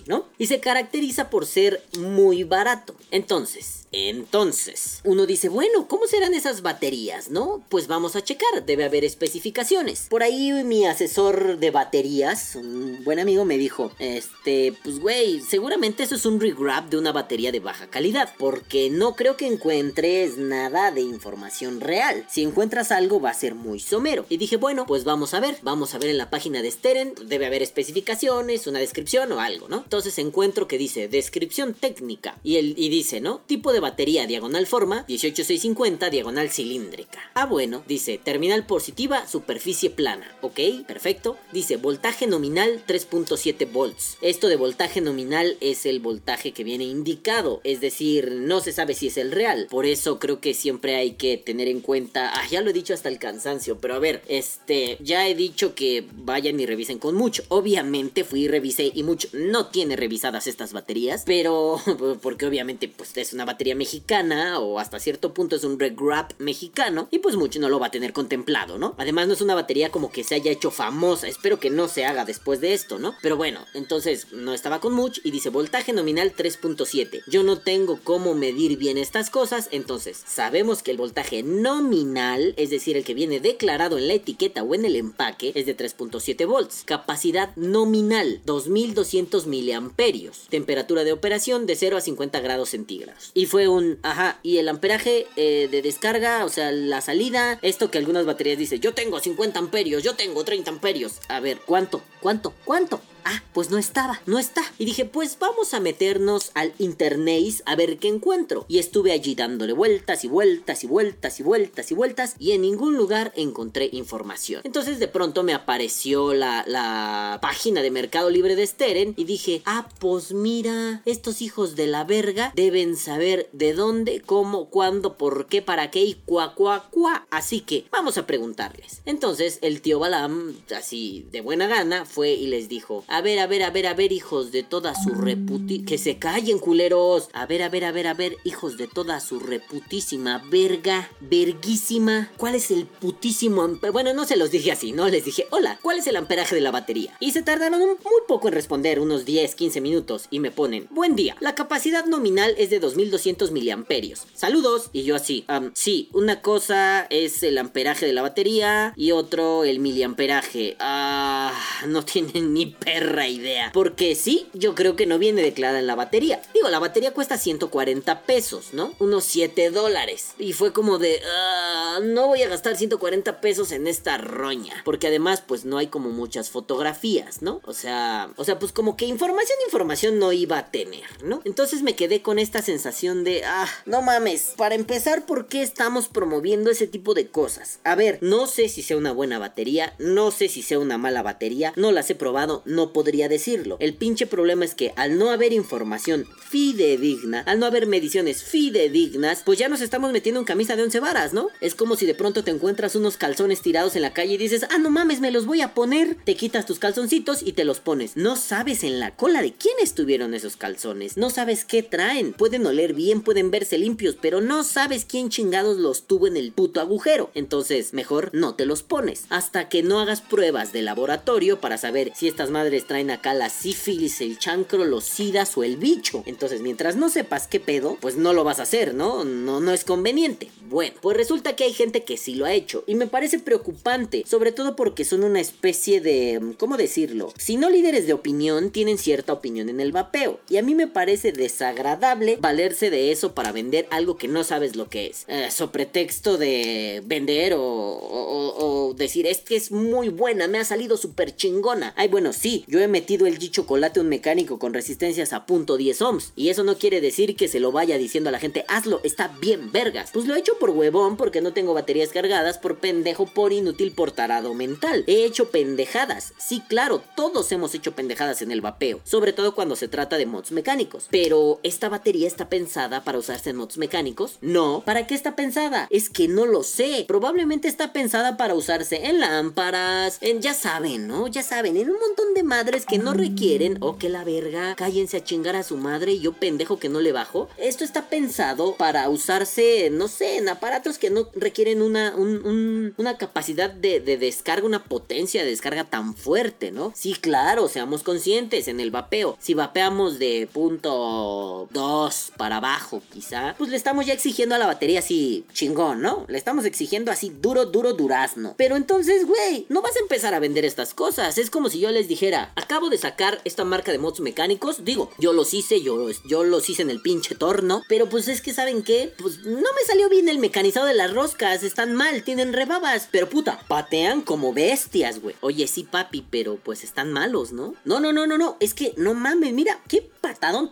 ¿no? 0.08 0.26
Y 0.38 0.48
se 0.48 0.60
caracteriza 0.60 1.30
por 1.30 1.46
ser 1.46 1.82
muy 1.98 2.44
barato. 2.44 2.96
Entonces, 3.12 3.83
entonces, 3.94 5.01
uno 5.04 5.28
dice, 5.28 5.50
bueno, 5.50 5.88
¿cómo 5.88 6.07
serán 6.07 6.34
esas 6.34 6.63
baterías, 6.63 7.30
no? 7.30 7.63
Pues 7.69 7.88
vamos 7.88 8.16
a 8.16 8.24
checar, 8.24 8.66
debe 8.66 8.86
haber 8.86 9.04
especificaciones. 9.04 10.07
Por 10.10 10.24
ahí 10.24 10.51
mi 10.63 10.88
asesor 10.88 11.60
de 11.60 11.69
baterías, 11.69 12.56
un 12.56 13.03
buen 13.03 13.20
amigo, 13.20 13.46
me 13.46 13.60
dijo, 13.60 13.91
este, 14.00 14.74
pues 14.84 15.00
güey, 15.00 15.41
seguramente 15.41 16.01
eso 16.01 16.15
es 16.15 16.25
un 16.25 16.39
regrab 16.39 16.89
de 16.89 16.98
una 16.98 17.12
batería 17.12 17.51
de 17.51 17.60
baja 17.60 17.86
calidad, 17.88 18.34
porque 18.39 18.89
no 18.89 19.15
creo 19.15 19.38
que 19.38 19.46
encuentres 19.46 20.38
nada 20.38 20.89
de 20.89 21.01
información 21.01 21.79
real. 21.79 22.25
Si 22.27 22.41
encuentras 22.41 22.91
algo 22.91 23.22
va 23.22 23.29
a 23.29 23.36
ser 23.36 23.53
muy 23.53 23.79
somero. 23.79 24.25
Y 24.27 24.38
dije, 24.38 24.58
bueno, 24.58 24.88
pues 24.88 25.03
vamos 25.03 25.36
a 25.36 25.39
ver, 25.39 25.58
vamos 25.62 25.94
a 25.94 26.00
ver 26.00 26.10
en 26.10 26.18
la 26.18 26.32
página 26.32 26.63
de 26.63 26.72
Steren, 26.72 27.13
debe 27.27 27.46
haber 27.46 27.62
especificaciones, 27.62 28.65
una 28.65 28.79
descripción 28.79 29.32
o 29.34 29.39
algo, 29.39 29.70
¿no? 29.70 29.77
Entonces 29.84 30.18
encuentro 30.18 30.68
que 30.68 30.79
dice 30.79 31.08
descripción 31.08 31.75
técnica 31.75 32.39
y, 32.44 32.58
el, 32.58 32.74
y 32.75 32.89
dice, 32.89 33.22
¿no? 33.22 33.41
Tipo 33.46 33.72
de 33.72 33.83
batería 33.84 34.25
diagonal 34.25 34.66
forma 34.66 35.06
18650 35.08 36.10
diagonal 36.10 36.50
cilíndrica. 36.50 37.20
Ah, 37.36 37.46
bueno, 37.46 37.84
dice 37.86 38.18
terminal 38.18 38.66
positiva, 38.66 39.28
superficie 39.28 39.90
plana. 39.90 40.36
Ok, 40.42 40.60
perfecto. 40.88 41.38
Dice 41.52 41.75
voltaje 41.78 42.25
nominal 42.25 42.82
3.7 42.88 43.72
volts. 43.72 44.18
Esto 44.22 44.48
de 44.48 44.56
voltaje 44.56 45.02
nominal 45.02 45.58
es 45.60 45.86
el 45.86 46.00
voltaje 46.00 46.54
que 46.54 46.63
viene 46.63 46.86
indicado, 46.86 47.60
es 47.63 47.82
decir, 47.82 48.32
no 48.32 48.62
se 48.62 48.72
sabe 48.72 48.94
si 48.94 49.08
es 49.08 49.18
el 49.18 49.32
real. 49.32 49.68
Por 49.70 49.86
eso 49.86 50.18
creo 50.18 50.40
que 50.40 50.54
siempre 50.54 50.96
hay 50.96 51.12
que 51.12 51.38
tener 51.38 51.68
en 51.68 51.82
cuenta, 51.82 52.32
ah, 52.34 52.48
ya 52.50 52.62
lo 52.62 52.70
he 52.70 52.74
dicho 52.74 52.94
hasta 52.94 53.10
el 53.10 53.20
cansancio, 53.20 53.78
pero 53.80 53.96
a 53.96 54.00
ver, 54.00 54.22
este, 54.28 54.98
ya 55.02 55.28
he 55.28 55.36
dicho 55.36 55.75
que 55.75 56.08
vayan 56.13 56.60
y 56.60 56.66
revisen 56.66 57.00
con 57.00 57.16
mucho. 57.16 57.44
Obviamente 57.50 58.24
fui 58.24 58.44
y 58.44 58.48
revisé 58.48 58.92
y 58.94 59.04
mucho 59.04 59.28
no 59.34 59.68
tiene 59.68 59.96
revisadas 59.96 60.48
estas 60.48 60.72
baterías, 60.72 61.24
pero 61.25 61.80
porque 62.22 62.46
obviamente 62.46 62.88
pues 62.88 63.16
es 63.18 63.34
una 63.34 63.46
batería 63.46 63.73
mexicana 63.75 64.60
o 64.60 64.80
hasta 64.80 65.00
cierto 65.00 65.34
punto 65.34 65.56
es 65.56 65.63
un 65.63 65.80
regrap 65.80 66.34
mexicano 66.39 67.08
y 67.12 67.20
pues 67.20 67.36
mucho 67.36 67.60
no 67.60 67.70
lo 67.70 67.80
va 67.80 67.88
a 67.88 67.92
tener 67.92 68.13
contemplado, 68.13 68.77
¿no? 68.77 68.96
Además 68.98 69.27
no 69.27 69.34
es 69.34 69.42
una 69.42 69.56
batería 69.56 69.92
como 69.92 70.12
que 70.12 70.24
se 70.24 70.36
haya 70.36 70.51
hecho 70.51 70.72
famosa, 70.72 71.27
espero 71.27 71.60
que 71.60 71.70
no 71.70 71.88
se 71.88 72.06
haga 72.06 72.25
después 72.25 72.62
de 72.62 72.74
esto, 72.74 73.00
¿no? 73.00 73.15
Pero 73.22 73.38
bueno, 73.38 73.65
entonces 73.74 74.27
no 74.32 74.53
estaba 74.53 74.80
con 74.80 74.94
Much 74.94 75.20
y 75.24 75.32
dice 75.32 75.50
voltaje 75.50 75.94
nominal 75.94 76.34
3.7. 76.36 77.24
Yo 77.27 77.44
no 77.44 77.60
tengo 77.60 78.00
cómo 78.03 78.34
medir 78.34 78.77
bien 78.77 78.98
estas 78.98 79.30
cosas, 79.30 79.70
entonces 79.72 80.22
sabemos 80.25 80.84
que 80.84 80.92
el 80.92 80.98
voltaje 80.98 81.44
nominal, 81.44 82.53
es 82.58 82.70
decir, 82.70 82.98
el 82.98 83.03
que 83.03 83.13
viene 83.13 83.39
declarado 83.39 83.98
en 83.98 84.08
la 84.08 84.13
etiqueta 84.13 84.63
o 84.63 84.75
en 84.75 84.86
el 84.86 84.96
empaque, 84.96 85.51
es 85.56 85.65
de 85.65 85.75
3.7 85.75 86.48
volts. 86.48 86.84
Capacidad 86.86 87.56
nominal 87.56 88.42
2200 88.46 89.48
miliamperios. 89.48 90.48
Temperatura 90.50 91.03
de 91.03 91.13
operación 91.13 91.65
de 91.65 91.75
0 91.75 91.98
a 91.98 92.01
50 92.01 92.39
grados 92.42 92.70
centígrados. 92.70 93.32
Y 93.34 93.46
fue 93.53 93.67
un, 93.67 94.00
ajá, 94.01 94.39
y 94.41 94.57
el 94.57 94.67
amperaje 94.67 95.27
eh, 95.36 95.67
de 95.69 95.83
descarga, 95.83 96.43
o 96.43 96.50
sea, 96.50 96.72
la 96.72 97.01
salida, 97.01 97.60
esto 97.62 97.91
que 97.91 98.00
algunas 98.00 98.25
baterías 98.25 98.57
dicen, 98.57 98.81
yo 98.81 98.95
tengo 98.95 99.19
50 99.19 99.60
amperios, 99.60 100.01
yo 100.01 100.15
tengo 100.15 100.43
30 100.43 100.72
amperios. 100.72 101.19
A 101.27 101.39
ver, 101.39 101.60
¿cuánto? 101.63 102.01
¿Cuánto? 102.19 102.55
¿Cuánto? 102.65 103.00
Ah, 103.25 103.44
pues 103.53 103.70
no 103.70 103.77
estaba, 103.77 104.22
no 104.25 104.39
está. 104.39 104.62
Y 104.77 104.86
dije, 104.86 105.06
pues 105.06 105.38
vamos 105.39 105.74
a 105.74 105.80
meternos 105.80 106.51
al 106.53 106.74
internet 106.77 107.24
a 107.65 107.75
ver 107.75 107.98
qué 107.98 108.08
encuentro. 108.08 108.65
Y 108.68 108.80
estuve 108.80 109.12
allí 109.12 109.36
dándole 109.36 109.74
vueltas 109.74 110.24
y 110.24 110.27
vueltas 110.27 110.84
y 110.84 110.88
vueltas 110.88 111.39
y 111.39 111.44
vueltas 111.44 111.92
y 111.92 111.96
vueltas 111.96 112.36
y 112.39 112.51
en 112.51 112.62
ningún 112.62 112.96
lugar 112.96 113.32
encontré 113.36 113.89
información. 113.92 114.62
Entonces 114.63 115.00
de 115.00 115.08
pronto 115.08 115.44
me 115.44 115.53
apareció 115.53 116.34
la, 116.34 116.63
la 116.68 117.39
página 117.42 117.82
de 117.82 117.92
Mercado 117.92 118.30
Libre 118.30 118.56
de 118.56 118.68
Steren 118.68 119.13
y 119.18 119.25
dije, 119.25 119.62
ah, 119.65 119.89
pues 120.00 120.34
mira, 120.34 121.01
estos 121.06 121.42
hijos 121.42 121.75
de 121.75 121.88
la 121.88 122.03
verga 122.03 122.51
deben 122.56 122.96
saber 122.96 123.50
de 123.51 123.74
dónde, 123.74 124.22
cómo, 124.22 124.70
cuándo, 124.70 125.18
por 125.18 125.48
qué, 125.48 125.62
para 125.62 125.92
qué 125.92 126.03
y 126.03 126.13
cuá, 126.13 126.56
cuá, 126.56 126.88
cuá. 126.92 127.27
Así 127.32 127.62
que 127.62 127.86
vamos 127.92 128.18
a 128.18 128.27
preguntarles. 128.27 129.01
Entonces 129.06 129.60
el 129.62 129.82
tío 129.82 130.00
Balam, 130.00 130.56
así 130.75 131.27
de 131.32 131.42
buena 131.42 131.68
gana, 131.68 132.06
fue 132.06 132.32
y 132.34 132.48
les 132.48 132.70
dijo, 132.70 133.03
a 133.13 133.22
ver, 133.22 133.38
a 133.38 133.46
ver, 133.46 133.62
a 133.62 133.70
ver, 133.70 133.86
a 133.86 133.93
ver, 133.93 134.12
hijos 134.12 134.51
de 134.51 134.63
toda 134.63 134.96
su 134.96 135.12
reputi... 135.12 135.84
Que 135.84 136.00
se 136.00 136.17
callen, 136.17 136.58
culeros. 136.58 137.29
A 137.34 137.46
ver, 137.46 137.62
a 137.62 137.70
ver, 137.70 137.86
a 137.86 137.91
ver, 137.91 138.08
a 138.08 138.15
ver, 138.15 138.38
hijos 138.43 138.75
de 138.75 138.88
toda 138.88 139.20
su 139.20 139.39
reputísima 139.39 140.43
verga, 140.50 141.12
verguísima. 141.20 142.32
¿Cuál 142.38 142.55
es 142.55 142.72
el 142.72 142.88
putísimo 142.88 143.67
Bueno, 143.91 144.15
no 144.15 144.25
se 144.25 144.36
los 144.36 144.50
dije 144.50 144.72
así, 144.72 144.93
¿no? 144.93 145.10
Les 145.10 145.25
dije, 145.25 145.46
hola, 145.51 145.77
¿cuál 145.84 146.00
es 146.00 146.08
el 146.08 146.15
amperaje 146.15 146.55
de 146.55 146.62
la 146.62 146.72
batería? 146.72 147.15
Y 147.20 147.34
se 147.34 147.43
tardaron 147.43 147.79
muy 147.82 148.22
poco 148.27 148.48
en 148.48 148.55
responder, 148.55 149.00
unos 149.00 149.25
10, 149.25 149.53
15 149.53 149.79
minutos, 149.79 150.25
y 150.32 150.39
me 150.39 150.50
ponen, 150.50 150.88
buen 150.89 151.15
día, 151.15 151.36
la 151.39 151.53
capacidad 151.53 152.05
nominal 152.08 152.55
es 152.58 152.72
de 152.72 152.79
2200 152.79 153.51
miliamperios. 153.51 154.25
Saludos. 154.34 154.89
Y 154.91 155.03
yo 155.03 155.15
así, 155.15 155.46
sí, 155.75 156.10
una 156.13 156.41
cosa 156.41 157.05
es 157.12 157.43
el 157.43 157.60
amperaje 157.60 158.08
de 158.08 158.13
la 158.13 158.24
batería 158.24 158.91
y 158.96 159.12
otro 159.12 159.65
el 159.65 159.79
miliamperaje. 159.79 160.77
Ah, 160.79 161.53
no 161.88 162.03
tienen 162.03 162.55
ni 162.55 162.65
perro 162.65 163.02
idea. 163.03 163.72
Porque 163.74 164.15
sí, 164.15 164.48
yo 164.53 164.75
creo 164.75 164.95
que 164.95 165.05
no 165.05 165.19
viene 165.19 165.41
declarada 165.41 165.79
en 165.79 165.88
la 165.88 165.95
batería. 165.95 166.41
Digo, 166.53 166.69
la 166.69 166.79
batería 166.79 167.13
cuesta 167.13 167.38
140 167.38 168.22
pesos, 168.24 168.74
¿no? 168.74 168.93
Unos 169.00 169.24
7 169.25 169.72
dólares. 169.72 170.33
Y 170.38 170.53
fue 170.53 170.74
como 170.74 170.98
de, 170.98 171.22
ah, 171.25 172.00
no 172.03 172.27
voy 172.27 172.41
a 172.41 172.50
gastar 172.50 172.75
140 172.75 173.41
pesos 173.41 173.72
en 173.72 173.88
esta 173.88 174.17
roña. 174.17 174.74
Porque 174.86 175.07
además, 175.07 175.43
pues 175.45 175.65
no 175.65 175.77
hay 175.77 175.88
como 175.88 176.10
muchas 176.10 176.50
fotografías, 176.50 177.41
¿no? 177.41 177.62
O 177.65 177.74
sea, 177.74 178.31
o 178.38 178.43
sea, 178.43 178.60
pues 178.60 178.72
como 178.72 178.98
que 178.98 179.05
información, 179.05 179.57
información 179.65 180.19
no 180.19 180.31
iba 180.31 180.57
a 180.57 180.72
tener, 180.72 181.03
¿no? 181.24 181.41
Entonces 181.45 181.81
me 181.81 181.95
quedé 181.95 182.22
con 182.22 182.39
esta 182.39 182.62
sensación 182.62 183.24
de, 183.24 183.43
ah, 183.45 183.67
no 183.86 184.01
mames. 184.01 184.53
Para 184.57 184.75
empezar, 184.75 185.25
¿por 185.25 185.48
qué 185.48 185.62
estamos 185.62 186.07
promoviendo 186.07 186.69
ese 186.69 186.88
tipo 186.88 187.13
de 187.13 187.27
cosas? 187.27 187.79
A 187.83 187.95
ver, 187.95 188.19
no 188.22 188.48
sé 188.48 188.69
si 188.69 188.81
sea 188.81 188.98
una 188.98 189.12
buena 189.12 189.39
batería, 189.39 189.93
no 190.00 190.31
sé 190.31 190.48
si 190.48 190.62
sea 190.62 190.79
una 190.79 190.98
mala 190.98 191.22
batería, 191.22 191.74
no 191.75 191.91
las 191.91 192.10
he 192.10 192.15
probado, 192.15 192.62
no 192.65 192.93
podría 192.94 193.28
decirlo. 193.28 193.78
El 193.80 193.96
pinche 193.96 194.28
problema 194.28 194.66
es 194.66 194.76
que 194.76 194.94
al 194.96 195.18
no 195.18 195.32
haber 195.32 195.54
información 195.54 196.28
fidedigna, 196.50 197.42
al 197.42 197.60
no 197.60 197.66
haber 197.66 197.88
mediciones 197.88 198.44
fidedignas, 198.44 199.42
pues 199.44 199.60
ya 199.60 199.68
nos 199.68 199.82
estamos 199.82 200.12
metiendo 200.12 200.40
en 200.40 200.46
camisa 200.46 200.76
de 200.76 200.84
once 200.84 201.00
varas, 201.00 201.34
¿no? 201.34 201.50
Es 201.62 201.76
como 201.76 201.96
si 201.96 202.06
de 202.06 202.16
pronto 202.16 202.44
te 202.44 202.52
encuentras 202.52 202.96
unos 202.96 203.18
calzones 203.18 203.62
tirados 203.62 203.96
en 203.96 204.04
la 204.04 204.14
calle 204.14 204.36
y 204.36 204.38
dices, 204.38 204.66
ah, 204.70 204.78
no 204.78 204.90
mames, 204.90 205.20
me 205.20 205.32
los 205.32 205.46
voy 205.46 205.62
a 205.62 205.74
poner. 205.74 206.16
Te 206.24 206.36
quitas 206.36 206.66
tus 206.66 206.80
calzoncitos 206.80 207.42
y 207.42 207.54
te 207.54 207.66
los 207.66 207.80
pones. 207.80 208.16
No 208.16 208.36
sabes 208.36 208.84
en 208.84 209.00
la 209.00 209.16
cola 209.16 209.42
de 209.42 209.54
quién 209.54 209.76
estuvieron 209.82 210.34
esos 210.34 210.58
calzones. 210.58 211.18
No 211.18 211.30
sabes 211.30 211.66
qué 211.66 211.84
traen. 211.84 212.34
Pueden 212.34 212.66
oler 212.66 212.94
bien, 212.94 213.22
pueden 213.22 213.52
verse 213.52 213.78
limpios, 213.78 214.16
pero 214.22 214.42
no 214.42 214.64
sabes 214.64 215.06
quién 215.06 215.30
chingados 215.30 215.78
los 215.78 216.08
tuvo 216.08 216.28
en 216.28 216.38
el 216.38 216.52
puto 216.52 216.82
agujero. 216.82 217.32
Entonces, 217.34 217.94
mejor 217.94 218.30
no 218.34 218.56
te 218.56 218.66
los 218.66 218.84
pones. 218.84 219.26
Hasta 219.30 219.70
que 219.70 219.84
no 219.84 220.00
hagas 220.00 220.22
pruebas 220.22 220.72
de 220.72 220.82
laboratorio 220.82 221.60
para 221.60 221.78
saber 221.78 222.12
si 222.16 222.28
estas 222.28 222.50
madres 222.52 222.83
traen 222.84 223.12
acá 223.12 223.34
la 223.34 223.50
sífilis, 223.50 224.22
el 224.22 224.38
chancro, 224.38 224.86
los 224.86 225.04
sidas 225.04 225.58
o 225.58 225.63
el 225.63 225.78
bicho. 225.78 226.24
Entonces, 226.25 226.62
mientras 226.62 226.96
no 226.96 227.10
sepas 227.10 227.48
qué 227.48 227.60
pedo, 227.60 227.98
pues 228.02 228.16
no 228.16 228.34
lo 228.34 228.44
vas 228.44 228.60
a 228.60 228.63
hacer, 228.63 228.94
¿no? 228.94 229.24
No, 229.24 229.60
no 229.60 229.72
es 229.72 229.84
conveniente. 229.84 230.50
Bueno, 230.70 230.96
pues 231.02 231.18
resulta 231.18 231.56
que 231.56 231.66
hay 231.66 231.74
gente 231.74 232.04
que 232.04 232.18
sí 232.18 232.36
lo 232.36 232.46
ha 232.46 232.54
hecho 232.54 232.84
y 232.88 232.96
me 232.96 233.08
parece 233.08 233.40
preocupante, 233.40 234.24
sobre 234.25 234.52
todo 234.52 234.75
porque 234.75 235.06
son 235.06 235.24
una 235.24 235.40
especie 235.40 236.02
de, 236.02 236.56
¿cómo 236.58 236.78
decirlo? 236.78 237.32
Si 237.38 237.58
no 237.58 237.70
líderes 237.70 238.08
de 238.08 238.13
opinión, 238.13 238.72
tienen 238.72 238.98
cierta 238.98 239.34
opinión 239.34 239.70
en 239.70 239.80
el 239.80 239.92
vapeo 239.92 240.40
y 240.50 240.58
a 240.58 240.63
mí 240.63 240.74
me 240.74 240.88
parece 240.88 241.32
desagradable 241.32 242.38
valerse 242.40 242.90
de 242.90 243.12
eso 243.12 243.36
para 243.36 243.52
vender 243.52 243.88
algo 243.92 244.18
que 244.18 244.28
no 244.28 244.44
sabes 244.44 244.75
lo 244.75 244.90
que 244.90 245.08
es. 245.08 245.25
Eh, 245.28 245.50
so 245.52 245.72
pretexto 245.72 246.38
de 246.38 247.04
vender 247.06 247.54
o, 247.54 247.62
o, 247.62 248.94
decir 248.96 249.28
es 249.28 249.40
que 249.40 249.56
es 249.56 249.72
muy 249.72 250.10
buena, 250.10 250.48
me 250.48 250.60
ha 250.60 250.66
salido 250.66 250.98
súper 250.98 251.36
chingona. 251.36 251.94
Ay, 251.98 252.08
bueno, 252.08 252.34
sí, 252.34 252.66
yo 252.74 252.80
he 252.80 252.88
metido 252.88 253.27
el 253.27 253.38
G 253.38 253.51
chocolate 253.51 254.00
un 254.00 254.10
mecánico 254.10 254.58
con 254.58 254.74
resistencias 254.74 255.32
a 255.32 255.46
punto 255.46 255.77
10 255.77 256.01
ohms 256.01 256.34
y 256.36 256.50
eso 256.50 256.63
no 256.63 256.75
quiere 256.75 257.01
decir 257.01 257.36
que 257.36 257.48
se 257.48 257.60
lo 257.60 257.72
vaya 257.72 258.00
diciendo 258.00 258.30
a 258.30 258.32
la 258.32 258.39
gente, 258.39 258.65
hazlo, 258.68 259.00
está 259.03 259.27
bien 259.27 259.72
vergas. 259.72 260.10
Pues 260.12 260.25
lo 260.25 260.34
he 260.34 260.39
hecho 260.39 260.58
por 260.58 260.72
huevón 260.72 261.15
porque 261.15 261.39
no 261.39 261.53
tengo 261.53 261.75
baterías 261.75 262.10
cargadas, 262.10 262.58
por 262.58 262.80
pendejo, 262.80 263.27
por 263.27 263.53
inútil, 263.53 263.92
por 263.92 264.10
tarado 264.10 264.56
mental. 264.56 265.03
He 265.06 265.24
hecho 265.24 265.51
pendejadas. 265.51 266.34
Sí, 266.39 266.63
claro, 266.68 267.03
todos 267.15 267.51
hemos 267.51 267.75
hecho 267.75 267.92
pendejadas 267.92 268.42
en 268.42 268.50
el 268.50 268.62
vapeo, 268.62 269.01
sobre 269.03 269.34
todo 269.34 269.53
cuando 269.53 269.75
se 269.75 269.88
trata 269.88 270.18
de 270.18 270.25
mods 270.25 270.51
mecánicos. 270.51 271.10
Pero, 271.12 271.60
¿esta 271.62 271.89
batería 271.89 272.25
está 272.25 272.50
pensada 272.50 273.03
para 273.03 273.20
usarse 273.20 273.51
en 273.51 273.58
mods 273.58 273.77
mecánicos? 273.77 274.39
No. 274.42 274.82
¿Para 274.84 275.06
qué 275.06 275.13
está 275.13 275.36
pensada? 275.36 275.86
Es 275.92 276.10
que 276.10 276.27
no 276.27 276.48
lo 276.48 276.63
sé. 276.63 277.06
Probablemente 277.08 277.68
está 277.68 277.94
pensada 277.94 278.36
para 278.36 278.56
usarse 278.56 279.06
en 279.06 279.20
lámparas, 279.20 280.18
en 280.22 280.42
ya 280.42 280.56
saben, 280.56 281.08
¿no? 281.08 281.27
Ya 281.27 281.44
saben, 281.44 281.77
en 281.77 281.92
un 281.92 282.00
montón 282.00 282.34
de 282.34 282.42
madres 282.53 282.86
que 282.86 283.00
no 283.00 283.15
requieren, 283.15 283.77
o 283.79 283.98
que 283.98 284.10
la 284.10 284.24
verga, 284.24 284.75
cállense 284.75 285.17
a 285.17 285.24
chingar 285.24 285.55
a 285.55 285.63
su 285.63 285.75
madre 285.75 286.12
y 286.12 286.19
yo 286.19 286.33
pendejo 286.33 286.77
que 286.77 286.88
no 286.88 287.01
le 287.01 287.12
bajo. 287.12 287.50
Esto 287.57 287.83
está 287.83 288.10
pensado 288.10 288.75
para 288.75 289.10
usarse, 289.10 289.89
no 289.91 290.07
sé, 290.07 290.38
en 290.38 290.48
aparatos 290.48 291.00
que 291.00 291.10
no 291.10 291.27
requieren 291.33 291.81
una, 291.81 292.13
una 292.15 293.17
capacidad 293.17 293.72
de, 293.72 294.00
descarga, 294.01 294.67
una 294.67 294.83
potencia 294.83 295.43
de 295.43 295.50
descarga 295.50 295.86
tan 295.86 296.15
fuerte, 296.15 296.72
¿no? 296.72 296.93
Sí, 296.95 297.15
claro, 297.19 297.67
seamos 297.69 298.03
conscientes 298.03 298.67
en 298.67 298.79
el 298.79 298.91
vapeo. 298.91 299.36
Si 299.41 299.55
vapeamos 299.55 300.19
de 300.19 300.48
punto 300.53 301.67
2 301.72 302.33
para 302.38 302.57
abajo, 302.57 303.01
quizá, 303.12 303.55
pues 303.57 303.72
le 303.72 303.77
estamos 303.77 304.05
ya 304.05 304.13
exigiendo 304.13 304.53
a 304.53 304.60
la 304.60 304.67
batería 304.67 305.00
así 305.00 305.43
chingón, 305.53 306.03
¿no? 306.03 306.25
Le 306.27 306.38
estamos 306.38 306.65
exigiendo 306.65 307.12
así 307.12 307.33
duro, 307.41 307.65
duro, 307.65 307.93
durazno. 307.93 308.53
Pero 308.57 308.75
entonces, 308.75 309.25
güey, 309.25 309.65
no 309.69 309.81
vas 309.81 309.95
a 309.95 310.01
empezar 310.01 310.36
a 310.36 310.39
vender 310.39 310.65
estas 310.65 310.93
cosas. 310.93 311.39
Es 311.39 311.50
como 311.50 311.69
si 311.69 311.79
yo 311.79 311.89
les 311.89 312.07
dijera, 312.07 312.43
acabo 312.56 312.90
de 312.90 312.98
sacar 312.98 313.42
esta 313.46 313.64
marca 313.64 313.92
de 313.92 313.98
mods 313.98 314.20
mecánicos. 314.20 314.84
Digo, 314.84 315.12
yo 315.18 315.34
los 315.34 315.54
hice, 315.54 315.82
yo, 315.82 316.44
los 316.44 316.70
hice 316.70 316.82
en 316.82 316.90
el 316.90 317.02
pinche 317.02 317.36
torno. 317.36 317.84
Pero 317.88 318.10
pues 318.10 318.28
es 318.28 318.42
que, 318.42 318.54
¿saben 318.54 318.84
qué? 318.84 319.14
Pues 319.18 319.40
no 319.40 319.56
me 319.74 319.86
salió 319.86 320.10
bien 320.10 320.30
el 320.30 320.40
mecanizado 320.40 320.86
de 320.86 320.94
las 320.94 321.14
roscas, 321.14 321.64
están 321.64 321.96
mal, 321.96 322.24
tienen 322.24 322.54
rebabas. 322.54 323.08
Pero 323.12 323.30
puta, 323.30 323.60
patean 323.68 324.22
como 324.22 324.54
bestias, 324.54 325.20
güey. 325.22 325.36
Oye, 325.42 325.68
sí, 325.68 325.84
papi, 325.84 326.26
pero 326.30 326.58
pues 326.58 326.84
están 326.84 327.12
malos, 327.12 327.52
¿no? 327.52 327.76
No, 327.86 328.00
no, 328.00 328.14
no, 328.14 328.28
no, 328.28 328.38
no. 328.38 328.58
Es 328.60 328.74
que 328.74 328.94
no 328.98 329.14
mames, 329.14 329.54
mira, 329.54 329.80
qué 329.88 330.10
patadón. 330.22 330.72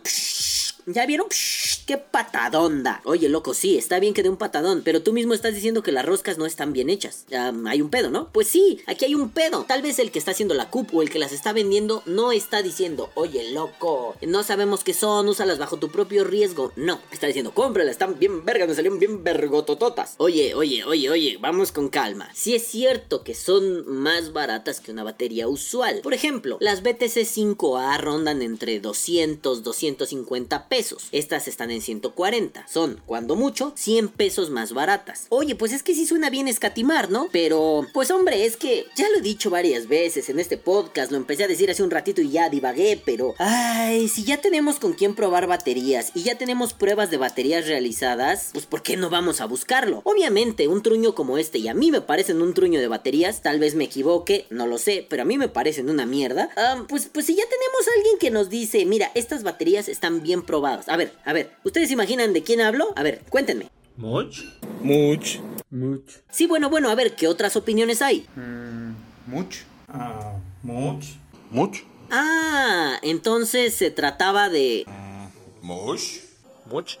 ¿Ya 0.86 1.06
vieron? 1.06 1.28
¡Qué 1.86 1.96
patadonda! 1.96 3.00
Oye, 3.04 3.28
loco, 3.28 3.54
sí, 3.54 3.78
está 3.78 4.00
bien 4.00 4.14
que 4.14 4.22
dé 4.22 4.28
un 4.28 4.36
patadón, 4.36 4.82
pero 4.84 5.02
tú 5.02 5.12
mismo 5.12 5.32
estás 5.32 5.54
diciendo 5.54 5.82
que 5.82 5.92
las 5.92 6.04
roscas 6.04 6.38
no 6.38 6.46
están 6.46 6.72
bien 6.72 6.90
hechas. 6.90 7.24
hay 7.66 7.80
un 7.80 7.90
pedo, 7.90 8.10
¿no? 8.10 8.30
Pues 8.32 8.48
sí, 8.48 8.80
aquí 8.86 9.04
hay 9.04 9.14
un 9.14 9.30
pedo. 9.30 9.64
Tal 9.64 9.82
vez 9.82 9.98
el 10.00 10.10
que 10.10 10.18
está 10.18 10.32
haciendo 10.32 10.54
la 10.54 10.70
cup 10.70 10.92
o 10.92 11.02
el 11.02 11.10
que 11.10 11.20
las 11.20 11.32
está 11.32 11.52
vendiendo 11.52 12.02
no 12.06 12.32
está 12.32 12.62
diciendo, 12.62 13.10
oye, 13.14 13.52
loco, 13.52 14.16
no 14.22 14.42
sabemos 14.42 14.82
qué 14.82 14.92
son, 14.92 15.28
úsalas 15.28 15.58
bajo 15.58 15.76
tu 15.76 15.90
propio 15.90 16.24
riesgo. 16.24 16.72
No, 16.74 17.00
está 17.12 17.28
diciendo, 17.28 17.54
cómpralas, 17.54 17.92
están 17.92 18.18
bien 18.18 18.44
vergas, 18.44 18.68
me 18.68 18.74
salieron 18.74 18.98
bien 18.98 19.22
vergotototas. 19.22 20.14
Oye, 20.18 20.54
oye, 20.54 20.84
oye, 20.84 21.10
oye, 21.10 21.38
vamos 21.40 21.70
con 21.70 21.88
calma. 21.88 22.28
Sí 22.34 22.54
es 22.54 22.66
cierto 22.66 23.22
que 23.22 23.34
son 23.34 23.86
más 23.86 24.32
baratas 24.32 24.80
que 24.80 24.90
una 24.90 25.04
batería 25.04 25.46
usual. 25.46 26.00
Por 26.02 26.14
ejemplo, 26.14 26.56
las 26.60 26.82
BTC 26.82 27.18
5A 27.18 28.00
rondan 28.00 28.42
entre 28.42 28.80
200, 28.80 29.62
250 29.62 30.68
Estas 31.12 31.48
están 31.48 31.70
en 31.70 31.82
140. 31.82 32.66
Son, 32.66 32.98
cuando 33.04 33.36
mucho, 33.36 33.74
100 33.76 34.08
pesos 34.08 34.48
más 34.48 34.72
baratas. 34.72 35.26
Oye, 35.28 35.54
pues 35.54 35.70
es 35.70 35.82
que 35.82 35.94
sí 35.94 36.06
suena 36.06 36.30
bien 36.30 36.48
escatimar, 36.48 37.10
¿no? 37.10 37.28
Pero, 37.30 37.86
pues 37.92 38.10
hombre, 38.10 38.46
es 38.46 38.56
que 38.56 38.86
ya 38.96 39.06
lo 39.10 39.18
he 39.18 39.20
dicho 39.20 39.50
varias 39.50 39.86
veces 39.86 40.30
en 40.30 40.38
este 40.38 40.56
podcast, 40.56 41.10
lo 41.12 41.18
empecé 41.18 41.44
a 41.44 41.48
decir 41.48 41.70
hace 41.70 41.82
un 41.82 41.90
ratito 41.90 42.22
y 42.22 42.30
ya 42.30 42.48
divagué, 42.48 42.98
pero... 43.04 43.34
Ay, 43.36 44.08
si 44.08 44.24
ya 44.24 44.40
tenemos 44.40 44.78
con 44.78 44.94
quién 44.94 45.14
probar 45.14 45.46
baterías 45.46 46.10
y 46.14 46.22
ya 46.22 46.38
tenemos 46.38 46.72
pruebas 46.72 47.10
de 47.10 47.18
baterías 47.18 47.66
realizadas, 47.66 48.48
pues 48.54 48.64
¿por 48.64 48.82
qué 48.82 48.96
no 48.96 49.10
vamos 49.10 49.42
a 49.42 49.44
buscarlo? 49.44 50.00
Obviamente, 50.04 50.68
un 50.68 50.82
truño 50.82 51.14
como 51.14 51.36
este, 51.36 51.58
y 51.58 51.68
a 51.68 51.74
mí 51.74 51.90
me 51.90 52.00
parecen 52.00 52.40
un 52.40 52.54
truño 52.54 52.80
de 52.80 52.88
baterías, 52.88 53.42
tal 53.42 53.58
vez 53.58 53.74
me 53.74 53.84
equivoque, 53.84 54.46
no 54.48 54.66
lo 54.66 54.78
sé, 54.78 55.06
pero 55.06 55.20
a 55.20 55.26
mí 55.26 55.36
me 55.36 55.48
parecen 55.48 55.90
una 55.90 56.06
mierda. 56.06 56.48
pues, 56.88 57.10
pues 57.12 57.26
si 57.26 57.34
ya 57.34 57.44
tenemos 57.44 57.88
a 57.88 57.94
alguien 57.98 58.18
que 58.18 58.30
nos 58.30 58.48
dice, 58.48 58.86
mira, 58.86 59.12
estas 59.14 59.42
baterías 59.42 59.90
están 59.90 60.22
bien 60.22 60.40
probadas. 60.40 60.61
A 60.64 60.96
ver, 60.96 61.12
a 61.24 61.32
ver, 61.32 61.50
¿ustedes 61.64 61.90
imaginan 61.90 62.32
de 62.32 62.42
quién 62.42 62.60
hablo? 62.60 62.92
A 62.96 63.02
ver, 63.02 63.22
cuéntenme. 63.28 63.68
Much. 63.96 64.44
Much. 64.80 65.38
Much. 65.70 66.18
Sí, 66.30 66.46
bueno, 66.46 66.70
bueno, 66.70 66.88
a 66.88 66.94
ver, 66.94 67.16
¿qué 67.16 67.26
otras 67.26 67.56
opiniones 67.56 68.00
hay? 68.02 68.26
Mm, 68.36 68.92
much. 69.26 69.56
Ah, 69.88 70.38
much. 70.62 71.06
Much. 71.50 71.78
Ah, 72.10 72.98
entonces 73.02 73.74
se 73.74 73.90
trataba 73.90 74.48
de... 74.48 74.86
much. 75.62 76.20
Much. 76.66 76.96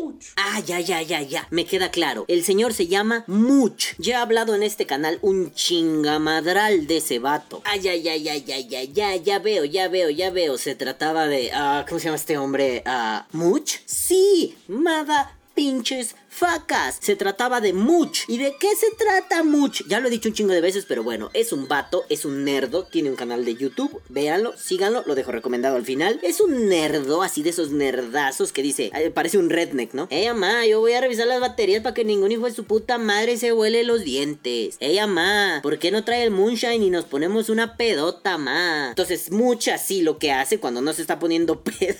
Much. 0.00 0.26
Ah, 0.36 0.60
ya, 0.60 0.80
ya, 0.80 1.02
ya, 1.02 1.20
ya. 1.22 1.46
Me 1.50 1.64
queda 1.66 1.90
claro. 1.90 2.24
El 2.28 2.44
señor 2.44 2.72
se 2.74 2.86
llama 2.86 3.24
Much. 3.26 3.94
Ya 3.98 4.18
he 4.18 4.22
hablado 4.22 4.54
en 4.54 4.62
este 4.62 4.86
canal 4.86 5.18
un 5.22 5.52
chingamadral 5.52 6.86
de 6.86 6.98
ese 6.98 7.18
vato. 7.18 7.62
Ah, 7.64 7.76
ya, 7.76 7.94
ya, 7.94 8.16
ya, 8.16 8.36
ya, 8.36 8.58
ya, 8.58 8.84
ya, 8.84 9.16
ya 9.16 9.38
veo, 9.38 9.64
ya 9.64 9.88
veo, 9.88 10.10
ya 10.10 10.30
veo. 10.30 10.58
Se 10.58 10.74
trataba 10.74 11.26
de. 11.26 11.50
Ah, 11.52 11.84
¿Cómo 11.88 11.98
se 11.98 12.06
llama 12.06 12.16
este 12.16 12.38
hombre? 12.38 12.82
Ah, 12.86 13.26
Much. 13.32 13.76
Sí, 13.86 14.56
Mada 14.68 15.36
pinches 15.54 16.16
facas. 16.34 16.98
Se 17.00 17.16
trataba 17.16 17.60
de 17.60 17.72
Much. 17.72 18.20
¿Y 18.28 18.38
de 18.38 18.56
qué 18.58 18.68
se 18.76 18.90
trata 18.96 19.42
Much? 19.44 19.82
Ya 19.86 20.00
lo 20.00 20.08
he 20.08 20.10
dicho 20.10 20.28
un 20.28 20.34
chingo 20.34 20.52
de 20.52 20.60
veces, 20.60 20.84
pero 20.86 21.02
bueno, 21.02 21.30
es 21.32 21.52
un 21.52 21.68
vato, 21.68 22.04
es 22.08 22.24
un 22.24 22.44
nerdo, 22.44 22.84
tiene 22.84 23.10
un 23.10 23.16
canal 23.16 23.44
de 23.44 23.54
YouTube, 23.54 24.00
véanlo, 24.08 24.56
síganlo, 24.56 25.04
lo 25.06 25.14
dejo 25.14 25.32
recomendado 25.32 25.76
al 25.76 25.84
final. 25.84 26.18
Es 26.22 26.40
un 26.40 26.68
nerdo, 26.68 27.22
así 27.22 27.42
de 27.42 27.50
esos 27.50 27.70
nerdazos 27.70 28.52
que 28.52 28.62
dice, 28.62 28.90
parece 29.14 29.38
un 29.38 29.48
redneck, 29.50 29.94
¿no? 29.94 30.08
Ey, 30.10 30.26
mamá, 30.28 30.66
yo 30.66 30.80
voy 30.80 30.92
a 30.92 31.00
revisar 31.00 31.26
las 31.26 31.40
baterías 31.40 31.82
para 31.82 31.94
que 31.94 32.04
ningún 32.04 32.32
hijo 32.32 32.46
de 32.46 32.52
su 32.52 32.64
puta 32.64 32.98
madre 32.98 33.36
se 33.36 33.52
huele 33.52 33.84
los 33.84 34.02
dientes. 34.02 34.76
Ey, 34.80 34.96
mamá, 34.98 35.60
¿por 35.62 35.78
qué 35.78 35.90
no 35.90 36.04
trae 36.04 36.24
el 36.24 36.30
moonshine 36.30 36.82
y 36.82 36.90
nos 36.90 37.04
ponemos 37.04 37.48
una 37.48 37.76
pedota, 37.76 38.38
ma? 38.38 38.88
Entonces, 38.88 39.30
Much 39.30 39.68
así 39.68 40.02
lo 40.02 40.18
que 40.18 40.32
hace 40.32 40.58
cuando 40.58 40.80
no 40.80 40.92
se 40.92 41.02
está 41.02 41.18
poniendo 41.18 41.60
pedo. 41.62 41.98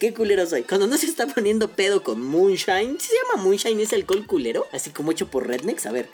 qué 0.00 0.12
culero 0.12 0.46
soy. 0.46 0.62
Cuando 0.62 0.86
no 0.86 0.96
se 0.96 1.06
está 1.06 1.26
poniendo 1.26 1.68
pedo 1.68 2.02
con 2.02 2.20
moonshine, 2.20 2.98
se 2.98 3.12
llama 3.14 3.42
moonshine 3.76 3.82
es 3.82 3.92
alcohol 3.92 4.26
culero? 4.26 4.66
Así 4.72 4.90
como 4.90 5.12
hecho 5.12 5.28
por 5.28 5.46
rednecks. 5.46 5.86
A 5.86 5.92
ver. 5.92 6.08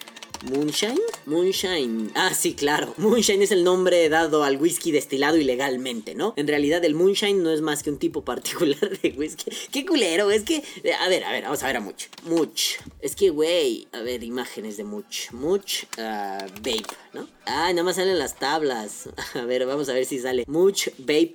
Moonshine? 0.50 0.99
Moonshine. 1.26 2.11
Ah, 2.16 2.35
sí, 2.35 2.54
claro. 2.54 2.92
Moonshine 2.97 3.42
es 3.42 3.52
el 3.52 3.62
nombre 3.62 4.09
dado 4.09 4.42
al 4.42 4.57
whisky 4.57 4.90
destilado 4.90 5.37
ilegalmente, 5.37 6.16
¿no? 6.16 6.35
En 6.37 6.49
realidad 6.49 6.85
el 6.85 6.97
moonshine 6.97 7.40
no 7.45 7.50
es 7.52 7.61
más 7.61 7.85
que 7.85 7.90
un 7.90 7.99
tipo 7.99 8.25
particular 8.25 8.99
de 8.99 9.14
whisky. 9.16 9.52
¡Qué 9.71 9.87
culero! 9.87 10.33
Es 10.33 10.42
que... 10.42 10.64
A 11.00 11.09
ver, 11.09 11.23
a 11.23 11.31
ver, 11.31 11.45
vamos 11.45 11.62
a 11.62 11.66
ver 11.69 11.76
a 11.76 11.81
Much. 11.81 12.07
Much. 12.25 12.62
Es 13.00 13.14
que, 13.14 13.31
güey... 13.31 13.87
A 13.92 14.00
ver, 14.00 14.25
imágenes 14.25 14.76
de 14.76 14.83
Much. 14.83 15.31
Much, 15.31 15.85
uh, 15.99 16.49
Vape, 16.57 16.87
¿no? 17.12 17.28
Ah, 17.47 17.71
nada 17.71 17.85
más 17.85 17.97
salen 17.97 18.19
las 18.19 18.37
tablas. 18.37 19.11
A 19.35 19.45
ver, 19.45 19.64
vamos 19.66 19.88
a 19.88 19.92
ver 19.92 20.07
si 20.07 20.19
sale. 20.19 20.45
Much, 20.49 20.88
Vape, 20.99 21.35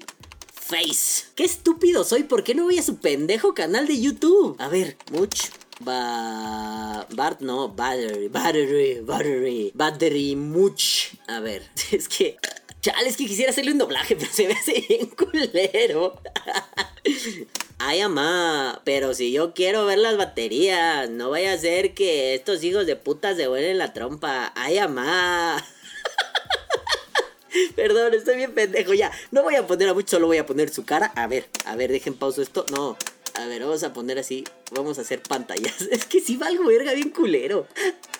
Face. 0.51 1.27
¡Qué 1.35 1.45
estúpido 1.45 2.03
soy! 2.03 2.23
¿Por 2.23 2.43
qué 2.43 2.53
no 2.53 2.65
voy 2.65 2.77
a 2.77 2.83
su 2.83 2.97
pendejo 2.97 3.53
canal 3.53 3.87
de 3.87 4.01
YouTube? 4.01 4.57
A 4.59 4.67
ver, 4.67 4.97
Much, 5.11 5.45
Ba... 5.79 7.05
Bart 7.09 7.41
no, 7.41 7.69
battery, 7.69 8.27
battery, 8.27 9.01
battery, 9.01 9.71
battery 9.73 10.35
much. 10.35 11.13
A 11.27 11.39
ver, 11.39 11.63
es 11.91 12.07
que... 12.07 12.37
Chale, 12.81 13.09
es 13.09 13.17
que 13.17 13.25
quisiera 13.25 13.51
hacerle 13.51 13.71
un 13.71 13.79
doblaje, 13.79 14.15
pero 14.15 14.31
se 14.31 14.47
me 14.47 14.53
hace 14.53 14.85
bien 14.87 15.07
culero. 15.17 16.21
Ay, 17.79 18.01
mamá, 18.01 18.81
pero 18.85 19.13
si 19.13 19.31
yo 19.31 19.53
quiero 19.53 19.85
ver 19.85 19.99
las 19.99 20.17
baterías, 20.17 21.09
no 21.09 21.29
vaya 21.29 21.53
a 21.53 21.57
ser 21.57 21.93
que 21.93 22.33
estos 22.33 22.63
hijos 22.63 22.85
de 22.85 22.95
puta 22.95 23.35
se 23.35 23.47
vuelen 23.47 23.77
la 23.77 23.93
trompa. 23.93 24.51
Ay, 24.55 24.79
mamá. 24.79 25.63
Perdón, 27.75 28.13
estoy 28.13 28.35
bien 28.35 28.53
pendejo 28.53 28.93
ya. 28.93 29.11
No 29.31 29.43
voy 29.43 29.55
a 29.55 29.65
poner 29.65 29.89
a 29.89 29.93
mucho, 29.93 30.17
solo 30.17 30.27
voy 30.27 30.37
a 30.37 30.45
poner 30.45 30.69
su 30.69 30.85
cara. 30.85 31.11
A 31.15 31.27
ver, 31.27 31.47
a 31.65 31.75
ver, 31.75 31.91
dejen 31.91 32.13
pausa 32.13 32.41
esto. 32.41 32.65
No, 32.71 32.97
a 33.35 33.45
ver, 33.45 33.63
vamos 33.63 33.83
a 33.83 33.93
poner 33.93 34.19
así. 34.19 34.43
Vamos 34.71 34.97
a 34.97 35.01
hacer 35.01 35.21
pantallas. 35.21 35.81
Es 35.91 36.05
que 36.05 36.19
si 36.19 36.35
va 36.35 36.47
algo 36.47 36.65
verga 36.65 36.93
bien 36.93 37.09
culero. 37.09 37.67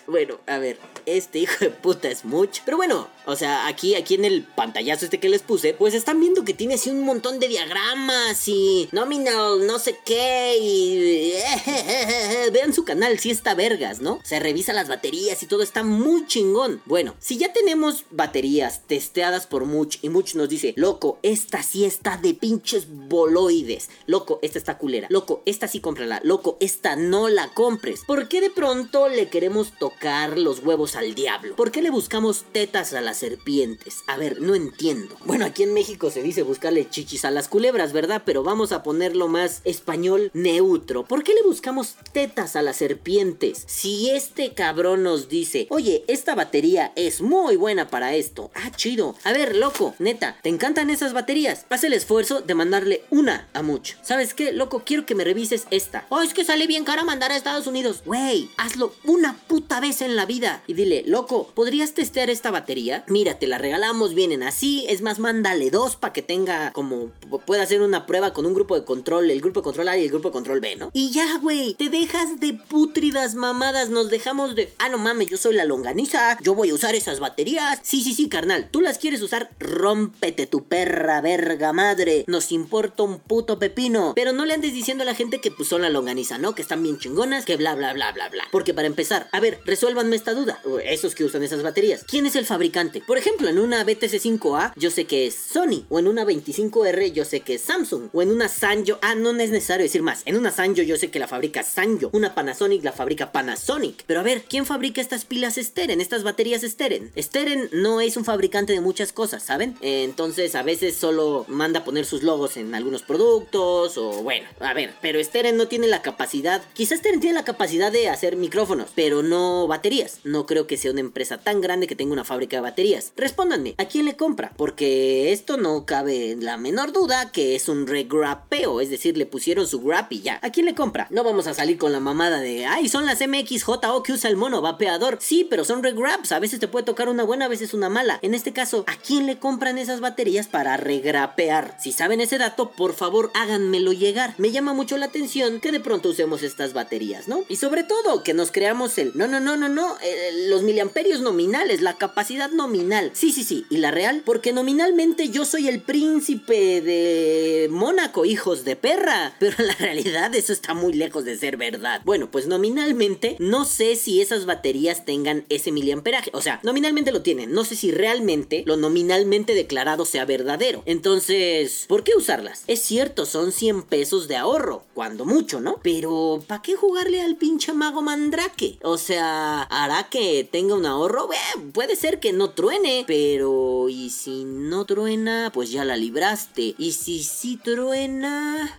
Bueno, 0.06 0.40
a 0.46 0.58
ver 0.58 0.78
este 1.16 1.38
hijo 1.40 1.56
de 1.60 1.70
puta 1.70 2.08
es 2.08 2.24
mucho. 2.24 2.62
Pero 2.64 2.76
bueno, 2.76 3.08
o 3.26 3.36
sea, 3.36 3.66
aquí, 3.66 3.94
aquí 3.94 4.14
en 4.14 4.24
el 4.24 4.42
pantallazo 4.42 5.04
este 5.04 5.20
que 5.20 5.28
les 5.28 5.42
puse, 5.42 5.74
pues 5.74 5.94
están 5.94 6.20
viendo 6.20 6.44
que 6.44 6.54
tiene 6.54 6.74
así 6.74 6.90
un 6.90 7.02
montón 7.02 7.38
de 7.40 7.48
diagramas 7.48 8.48
y 8.48 8.88
nominal, 8.92 9.66
no 9.66 9.78
sé 9.78 9.96
qué, 10.04 10.56
y... 10.60 11.32
Vean 12.52 12.72
su 12.72 12.84
canal, 12.84 13.18
si 13.18 13.30
está 13.30 13.54
vergas, 13.54 14.00
¿no? 14.00 14.20
Se 14.24 14.38
revisa 14.38 14.72
las 14.72 14.88
baterías 14.88 15.42
y 15.42 15.46
todo 15.46 15.62
está 15.62 15.82
muy 15.82 16.26
chingón. 16.26 16.80
Bueno, 16.86 17.14
si 17.18 17.36
ya 17.36 17.52
tenemos 17.52 18.04
baterías 18.10 18.86
testeadas 18.86 19.46
por 19.46 19.64
Much 19.64 19.98
y 20.02 20.08
Much 20.08 20.34
nos 20.34 20.48
dice, 20.48 20.72
loco, 20.76 21.18
esta 21.22 21.62
sí 21.62 21.84
está 21.84 22.16
de 22.16 22.34
pinches 22.34 22.86
boloides. 22.88 23.90
Loco, 24.06 24.38
esta 24.42 24.58
está 24.58 24.78
culera. 24.78 25.08
Loco, 25.10 25.42
esta 25.44 25.68
sí 25.68 25.80
cómprala. 25.80 26.20
Loco, 26.24 26.37
esta 26.60 26.96
no 26.96 27.28
la 27.28 27.48
compres. 27.48 28.02
¿Por 28.06 28.28
qué 28.28 28.40
de 28.40 28.50
pronto 28.50 29.08
le 29.08 29.28
queremos 29.28 29.72
tocar 29.78 30.38
los 30.38 30.60
huevos 30.60 30.96
al 30.96 31.14
diablo? 31.14 31.56
¿Por 31.56 31.70
qué 31.70 31.82
le 31.82 31.90
buscamos 31.90 32.44
tetas 32.52 32.92
a 32.92 33.00
las 33.00 33.18
serpientes? 33.18 34.02
A 34.06 34.16
ver, 34.16 34.40
no 34.40 34.54
entiendo. 34.54 35.16
Bueno, 35.24 35.44
aquí 35.44 35.62
en 35.62 35.74
México 35.74 36.10
se 36.10 36.22
dice 36.22 36.42
buscarle 36.42 36.88
chichis 36.88 37.24
a 37.24 37.30
las 37.30 37.48
culebras, 37.48 37.92
¿verdad? 37.92 38.22
Pero 38.24 38.42
vamos 38.42 38.72
a 38.72 38.82
ponerlo 38.82 39.28
más 39.28 39.60
español 39.64 40.30
neutro. 40.34 41.04
¿Por 41.04 41.22
qué 41.22 41.34
le 41.34 41.42
buscamos 41.42 41.96
tetas 42.12 42.56
a 42.56 42.62
las 42.62 42.76
serpientes? 42.76 43.64
Si 43.66 44.10
este 44.10 44.54
cabrón 44.54 45.02
nos 45.02 45.28
dice, 45.28 45.66
oye, 45.70 46.04
esta 46.08 46.34
batería 46.34 46.92
es 46.96 47.20
muy 47.20 47.56
buena 47.56 47.88
para 47.88 48.14
esto. 48.14 48.50
Ah, 48.54 48.70
chido. 48.74 49.14
A 49.24 49.32
ver, 49.32 49.56
loco, 49.56 49.94
neta, 49.98 50.38
¿te 50.42 50.48
encantan 50.48 50.90
esas 50.90 51.12
baterías? 51.12 51.66
Haz 51.68 51.84
el 51.84 51.92
esfuerzo 51.92 52.40
de 52.40 52.54
mandarle 52.54 53.02
una 53.10 53.48
a 53.52 53.62
mucho. 53.62 53.96
¿Sabes 54.02 54.34
qué, 54.34 54.52
loco? 54.52 54.82
Quiero 54.84 55.06
que 55.06 55.14
me 55.14 55.24
revises 55.24 55.66
esta. 55.70 56.06
Oh, 56.08 56.22
que 56.34 56.44
sale 56.44 56.66
bien 56.66 56.84
cara 56.84 57.04
mandar 57.04 57.32
a 57.32 57.36
Estados 57.36 57.66
Unidos. 57.66 58.02
Wey, 58.06 58.50
hazlo 58.56 58.92
una 59.04 59.36
puta 59.36 59.80
vez 59.80 60.02
en 60.02 60.16
la 60.16 60.26
vida. 60.26 60.62
Y 60.66 60.74
dile, 60.74 61.02
loco, 61.06 61.50
¿podrías 61.54 61.92
testear 61.94 62.30
esta 62.30 62.50
batería? 62.50 63.04
Mira, 63.08 63.38
te 63.38 63.46
la 63.46 63.58
regalamos, 63.58 64.14
vienen 64.14 64.42
así. 64.42 64.86
Es 64.88 65.02
más, 65.02 65.18
mándale 65.18 65.70
dos 65.70 65.96
para 65.96 66.12
que 66.12 66.22
tenga 66.22 66.72
como 66.72 67.10
pueda 67.46 67.62
hacer 67.62 67.82
una 67.82 68.06
prueba 68.06 68.32
con 68.32 68.46
un 68.46 68.54
grupo 68.54 68.74
de 68.74 68.84
control, 68.84 69.30
el 69.30 69.40
grupo 69.40 69.60
de 69.60 69.64
control 69.64 69.88
A 69.88 69.98
y 69.98 70.04
el 70.04 70.10
grupo 70.10 70.28
de 70.28 70.32
control 70.32 70.60
B, 70.60 70.76
¿no? 70.76 70.90
Y 70.92 71.10
ya, 71.10 71.38
güey, 71.38 71.74
te 71.74 71.88
dejas 71.88 72.40
de 72.40 72.54
putridas 72.54 73.34
mamadas, 73.34 73.90
nos 73.90 74.10
dejamos 74.10 74.54
de, 74.54 74.72
ah, 74.78 74.88
no 74.88 74.98
mames, 74.98 75.28
yo 75.28 75.36
soy 75.36 75.54
la 75.54 75.64
longaniza, 75.64 76.38
yo 76.42 76.54
voy 76.54 76.70
a 76.70 76.74
usar 76.74 76.94
esas 76.94 77.20
baterías. 77.20 77.80
Sí, 77.82 78.02
sí, 78.02 78.14
sí, 78.14 78.28
carnal, 78.28 78.68
tú 78.70 78.80
las 78.80 78.98
quieres 78.98 79.22
usar, 79.22 79.50
rómpete 79.58 80.46
tu 80.46 80.64
perra 80.64 81.20
verga 81.20 81.72
madre. 81.72 82.24
Nos 82.26 82.52
importa 82.52 83.02
un 83.02 83.18
puto 83.18 83.58
pepino. 83.58 84.12
Pero 84.14 84.32
no 84.32 84.44
le 84.44 84.54
andes 84.54 84.72
diciendo 84.72 85.02
a 85.02 85.06
la 85.06 85.14
gente 85.14 85.40
que 85.40 85.50
pues 85.50 85.68
son 85.68 85.82
la 85.82 85.90
longaniza, 85.90 86.17
¿no? 86.38 86.54
Que 86.54 86.62
están 86.62 86.82
bien 86.82 86.98
chingonas, 86.98 87.44
que 87.44 87.56
bla, 87.56 87.74
bla, 87.74 87.92
bla, 87.92 88.12
bla, 88.12 88.28
bla. 88.28 88.44
Porque 88.50 88.74
para 88.74 88.86
empezar, 88.86 89.28
a 89.32 89.40
ver, 89.40 89.60
resuélvanme 89.64 90.16
esta 90.16 90.34
duda. 90.34 90.60
Esos 90.84 91.14
que 91.14 91.24
usan 91.24 91.42
esas 91.42 91.62
baterías. 91.62 92.04
¿Quién 92.06 92.26
es 92.26 92.36
el 92.36 92.46
fabricante? 92.46 93.02
Por 93.06 93.18
ejemplo, 93.18 93.48
en 93.48 93.58
una 93.58 93.84
BTC5A 93.84 94.72
yo 94.76 94.90
sé 94.90 95.06
que 95.06 95.26
es 95.26 95.34
Sony. 95.34 95.84
O 95.88 95.98
en 95.98 96.08
una 96.08 96.24
25R 96.24 97.12
yo 97.12 97.24
sé 97.24 97.40
que 97.40 97.54
es 97.54 97.62
Samsung. 97.62 98.08
O 98.12 98.22
en 98.22 98.30
una 98.30 98.48
Sanyo. 98.48 98.98
Ah, 99.02 99.14
no 99.14 99.30
es 99.30 99.50
necesario 99.50 99.84
decir 99.84 100.02
más. 100.02 100.22
En 100.24 100.36
una 100.36 100.50
Sanyo 100.50 100.82
yo 100.82 100.96
sé 100.96 101.10
que 101.10 101.18
la 101.18 101.28
fabrica 101.28 101.62
Sanyo. 101.62 102.10
Una 102.12 102.34
Panasonic 102.34 102.82
la 102.82 102.92
fabrica 102.92 103.32
Panasonic. 103.32 104.04
Pero 104.06 104.20
a 104.20 104.22
ver, 104.22 104.42
¿quién 104.48 104.66
fabrica 104.66 105.00
estas 105.00 105.24
pilas 105.24 105.56
Steren? 105.56 106.00
Estas 106.00 106.22
baterías 106.22 106.62
Steren. 106.62 107.12
Steren 107.16 107.68
no 107.72 108.00
es 108.00 108.16
un 108.16 108.24
fabricante 108.24 108.72
de 108.72 108.80
muchas 108.80 109.12
cosas, 109.12 109.42
¿saben? 109.42 109.76
Entonces 109.80 110.54
a 110.54 110.62
veces 110.62 110.96
solo 110.96 111.44
manda 111.48 111.84
poner 111.84 112.04
sus 112.04 112.22
logos 112.22 112.56
en 112.56 112.74
algunos 112.74 113.02
productos. 113.02 113.96
O 113.98 114.22
bueno, 114.22 114.48
a 114.60 114.74
ver, 114.74 114.94
pero 115.00 115.22
Steren 115.22 115.56
no 115.56 115.68
tiene 115.68 115.86
la 115.86 116.02
capacidad. 116.08 116.62
Quizás 116.72 117.00
Steren 117.00 117.20
tiene 117.20 117.34
la 117.34 117.44
capacidad 117.44 117.92
de 117.92 118.08
hacer 118.08 118.36
micrófonos, 118.36 118.88
pero 118.94 119.22
no 119.22 119.66
baterías. 119.66 120.20
No 120.24 120.46
creo 120.46 120.66
que 120.66 120.78
sea 120.78 120.90
una 120.90 121.00
empresa 121.00 121.36
tan 121.36 121.60
grande 121.60 121.86
que 121.86 121.96
tenga 121.96 122.14
una 122.14 122.24
fábrica 122.24 122.56
de 122.56 122.62
baterías. 122.62 123.12
Respóndanme, 123.14 123.74
¿a 123.76 123.84
quién 123.84 124.06
le 124.06 124.16
compra? 124.16 124.52
Porque 124.56 125.32
esto 125.32 125.58
no 125.58 125.84
cabe 125.84 126.36
la 126.40 126.56
menor 126.56 126.92
duda 126.92 127.30
que 127.30 127.54
es 127.54 127.68
un 127.68 127.86
regrapeo, 127.86 128.80
es 128.80 128.88
decir, 128.88 129.18
le 129.18 129.26
pusieron 129.26 129.66
su 129.66 129.82
grap 129.82 130.10
y 130.12 130.22
ya. 130.22 130.38
¿A 130.42 130.50
quién 130.50 130.64
le 130.64 130.74
compra? 130.74 131.08
No 131.10 131.24
vamos 131.24 131.46
a 131.46 131.52
salir 131.52 131.76
con 131.76 131.92
la 131.92 132.00
mamada 132.00 132.40
de, 132.40 132.64
ay, 132.64 132.88
son 132.88 133.04
las 133.04 133.20
MXJO 133.20 134.02
que 134.02 134.12
usa 134.12 134.30
el 134.30 134.36
mono 134.36 134.62
vapeador. 134.62 135.18
Sí, 135.20 135.46
pero 135.48 135.64
son 135.64 135.82
regraps, 135.82 136.32
a 136.32 136.38
veces 136.38 136.58
te 136.58 136.68
puede 136.68 136.86
tocar 136.86 137.10
una 137.10 137.24
buena, 137.24 137.44
a 137.44 137.48
veces 137.48 137.74
una 137.74 137.90
mala. 137.90 138.18
En 138.22 138.34
este 138.34 138.54
caso, 138.54 138.84
¿a 138.86 138.96
quién 138.96 139.26
le 139.26 139.38
compran 139.38 139.76
esas 139.76 140.00
baterías 140.00 140.48
para 140.48 140.78
regrapear? 140.78 141.76
Si 141.78 141.92
saben 141.92 142.22
ese 142.22 142.38
dato, 142.38 142.70
por 142.70 142.94
favor 142.94 143.30
háganmelo 143.34 143.92
llegar. 143.92 144.34
Me 144.38 144.52
llama 144.52 144.72
mucho 144.72 144.96
la 144.96 145.06
atención 145.06 145.60
que 145.60 145.72
de 145.72 145.80
pronto 145.80 145.97
usemos 146.06 146.42
estas 146.42 146.72
baterías, 146.72 147.26
¿no? 147.28 147.44
Y 147.48 147.56
sobre 147.56 147.82
todo, 147.82 148.22
que 148.22 148.34
nos 148.34 148.52
creamos 148.52 148.98
el, 148.98 149.12
no, 149.14 149.26
no, 149.26 149.40
no, 149.40 149.56
no, 149.56 149.68
no, 149.68 149.96
eh, 150.02 150.46
los 150.48 150.62
miliamperios 150.62 151.20
nominales, 151.20 151.80
la 151.80 151.96
capacidad 151.96 152.50
nominal. 152.50 153.10
Sí, 153.14 153.32
sí, 153.32 153.42
sí, 153.42 153.66
y 153.70 153.78
la 153.78 153.90
real, 153.90 154.22
porque 154.24 154.52
nominalmente 154.52 155.30
yo 155.30 155.44
soy 155.44 155.68
el 155.68 155.80
príncipe 155.80 156.80
de 156.80 157.68
Mónaco, 157.70 158.24
hijos 158.24 158.64
de 158.64 158.76
perra, 158.76 159.34
pero 159.40 159.56
en 159.58 159.66
la 159.66 159.74
realidad 159.74 160.34
eso 160.34 160.52
está 160.52 160.74
muy 160.74 160.92
lejos 160.92 161.24
de 161.24 161.36
ser 161.36 161.56
verdad. 161.56 162.02
Bueno, 162.04 162.30
pues 162.30 162.46
nominalmente 162.46 163.36
no 163.38 163.64
sé 163.64 163.96
si 163.96 164.20
esas 164.20 164.46
baterías 164.46 165.04
tengan 165.04 165.44
ese 165.48 165.72
miliamperaje, 165.72 166.30
o 166.34 166.42
sea, 166.42 166.60
nominalmente 166.62 167.12
lo 167.12 167.22
tienen, 167.22 167.52
no 167.52 167.64
sé 167.64 167.74
si 167.74 167.90
realmente 167.90 168.62
lo 168.66 168.76
nominalmente 168.76 169.54
declarado 169.54 170.04
sea 170.04 170.24
verdadero. 170.24 170.82
Entonces, 170.86 171.86
¿por 171.88 172.04
qué 172.04 172.12
usarlas? 172.16 172.64
Es 172.66 172.80
cierto, 172.80 173.26
son 173.26 173.52
100 173.52 173.82
pesos 173.82 174.28
de 174.28 174.36
ahorro, 174.36 174.84
cuando 174.94 175.24
mucho, 175.24 175.60
¿no? 175.60 175.80
Pero, 175.90 176.44
¿para 176.46 176.60
qué 176.60 176.76
jugarle 176.76 177.22
al 177.22 177.36
pinche 177.36 177.72
mago 177.72 178.02
mandrake? 178.02 178.78
O 178.82 178.98
sea, 178.98 179.62
¿hará 179.62 180.10
que 180.10 180.44
tenga 180.44 180.74
un 180.74 180.84
ahorro? 180.84 181.30
puede 181.72 181.96
ser 181.96 182.20
que 182.20 182.34
no 182.34 182.50
truene, 182.50 183.04
pero 183.06 183.88
¿y 183.88 184.10
si 184.10 184.44
no 184.44 184.84
truena? 184.84 185.50
Pues 185.50 185.70
ya 185.70 185.86
la 185.86 185.96
libraste. 185.96 186.74
¿Y 186.76 186.92
si 186.92 187.24
sí 187.24 187.56
truena? 187.56 188.78